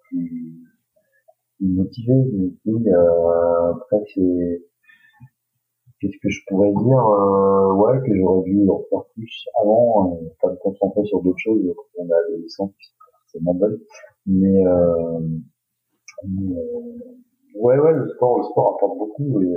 [0.09, 0.55] plus,
[1.57, 2.13] plus motivée.
[2.69, 4.63] Euh, après, c'est
[6.01, 10.29] qu'est-ce que je pourrais dire euh, Ouais, que j'aurais dû en faire plus avant, euh,
[10.41, 13.79] pas me concentrer sur d'autres choses quand on est adolescent, qui sont forcément bonnes.
[14.27, 15.21] Mais, euh,
[16.27, 16.57] mais,
[17.55, 19.57] Ouais, ouais, le sport, le sport apporte beaucoup, et,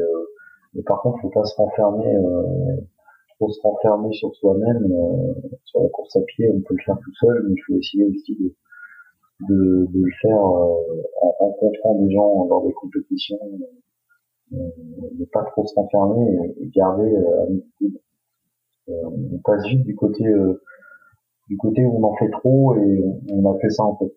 [0.74, 2.16] mais par contre, faut pas se renfermer,
[3.38, 4.92] faut se renfermer sur soi-même.
[5.66, 8.06] sur la course à pied, on peut le faire tout seul, mais il faut essayer
[8.06, 8.56] aussi de
[9.50, 13.66] de, de le faire euh, en rencontrant des gens lors des compétitions, euh,
[14.52, 17.88] ne pas trop se renfermer et, garder euh,
[18.88, 20.26] on passe vite du côté
[21.48, 24.12] du côté où on en fait trop et on, a fait ça en fait.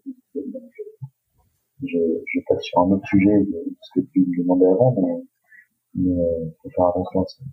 [1.82, 5.22] je, je passe sur un autre sujet de ce que tu me demandais avant, mais,
[5.96, 7.44] il faut faire attention à ça.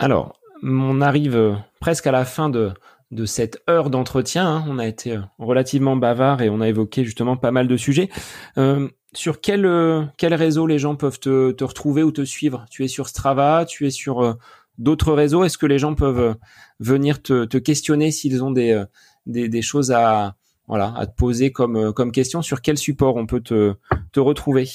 [0.00, 2.72] Alors, on arrive presque à la fin de,
[3.10, 4.46] de cette heure d'entretien.
[4.46, 4.64] Hein.
[4.68, 8.10] On a été euh, relativement bavard et on a évoqué justement pas mal de sujets.
[8.58, 12.66] Euh, sur quel, euh, quel réseau les gens peuvent te, te, retrouver ou te suivre?
[12.70, 14.36] Tu es sur Strava, tu es sur
[14.76, 16.36] d'autres réseaux Est-ce que les gens peuvent
[16.78, 18.84] venir te, questionner s'ils ont des,
[19.26, 20.36] des, des, choses à,
[20.66, 22.42] voilà, à te poser comme, comme question?
[22.42, 23.74] Sur quel support on peut te,
[24.12, 24.66] te retrouver?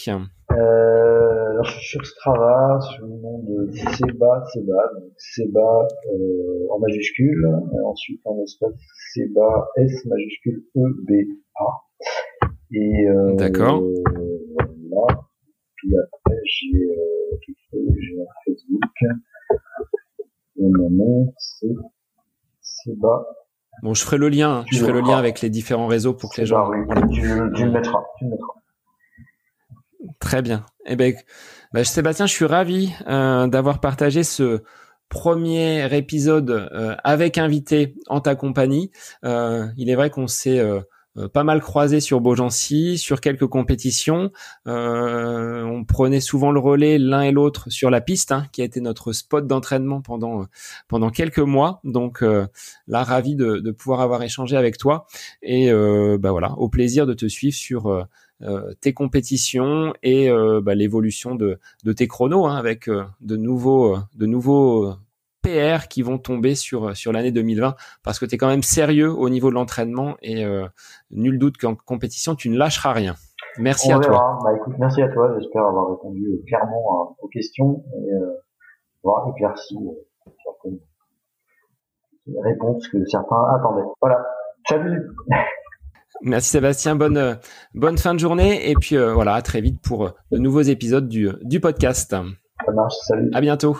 [1.53, 6.79] Alors, je suis sur Strava, sur le nom de Seba, Seba, donc Seba euh, en
[6.79, 8.73] majuscule, et ensuite en espace
[9.13, 11.11] Seba, S majuscule E, B,
[11.55, 12.47] A.
[12.71, 13.83] Et euh, D'accord.
[14.89, 15.21] Voilà.
[15.75, 17.37] Puis après, j'ai euh,
[17.99, 18.81] j'ai un Facebook.
[20.57, 21.67] Et mon nom, c'est
[22.61, 23.27] Seba.
[23.83, 24.65] Bon, je ferai le lien, hein.
[24.71, 26.67] je ferai le lien avec les différents réseaux pour que les gens.
[26.71, 26.77] Oui,
[27.11, 28.53] tu, tu, le mettras, tu le mettras.
[30.19, 30.65] Très bien.
[30.85, 31.15] Eh ben,
[31.73, 34.63] bah, Sébastien, je suis ravi euh, d'avoir partagé ce
[35.07, 38.91] premier épisode euh, avec invité en ta compagnie.
[39.23, 40.61] Euh, il est vrai qu'on s'est
[41.31, 44.31] pas mal croisé sur Beaugency, sur quelques compétitions.
[44.65, 48.81] on prenait souvent le relais l'un et l'autre sur la piste, hein, qui a été
[48.81, 50.47] notre spot d'entraînement pendant
[50.87, 51.81] pendant quelques mois.
[51.83, 55.05] Donc là, ravi de, pouvoir avoir échangé avec toi
[55.43, 55.71] et
[56.17, 58.03] bah voilà, au plaisir de te suivre sur euh,
[58.81, 63.97] tes compétitions et euh, bah, l'évolution de, de, tes chronos hein, avec euh, de nouveaux,
[64.15, 64.93] de nouveaux
[65.41, 69.11] PR qui vont tomber sur sur l'année 2020 parce que tu es quand même sérieux
[69.11, 70.45] au niveau de l'entraînement et
[71.11, 73.15] nul doute qu'en compétition tu ne lâcheras rien.
[73.59, 74.39] Merci à toi.
[74.41, 75.35] Bah, écoute, merci à toi.
[75.37, 78.13] J'espère avoir répondu clairement aux questions et
[79.03, 79.77] avoir éclairci
[80.45, 80.79] certaines
[82.41, 83.89] réponses que certains attendaient.
[84.01, 84.25] Voilà.
[84.69, 85.09] Salut.
[86.21, 87.35] Merci Sébastien, bonne, euh,
[87.73, 90.61] bonne fin de journée et puis euh, voilà, à très vite pour euh, de nouveaux
[90.61, 92.11] épisodes du, du podcast.
[92.11, 93.29] Ça marche, salut.
[93.33, 93.77] À bientôt.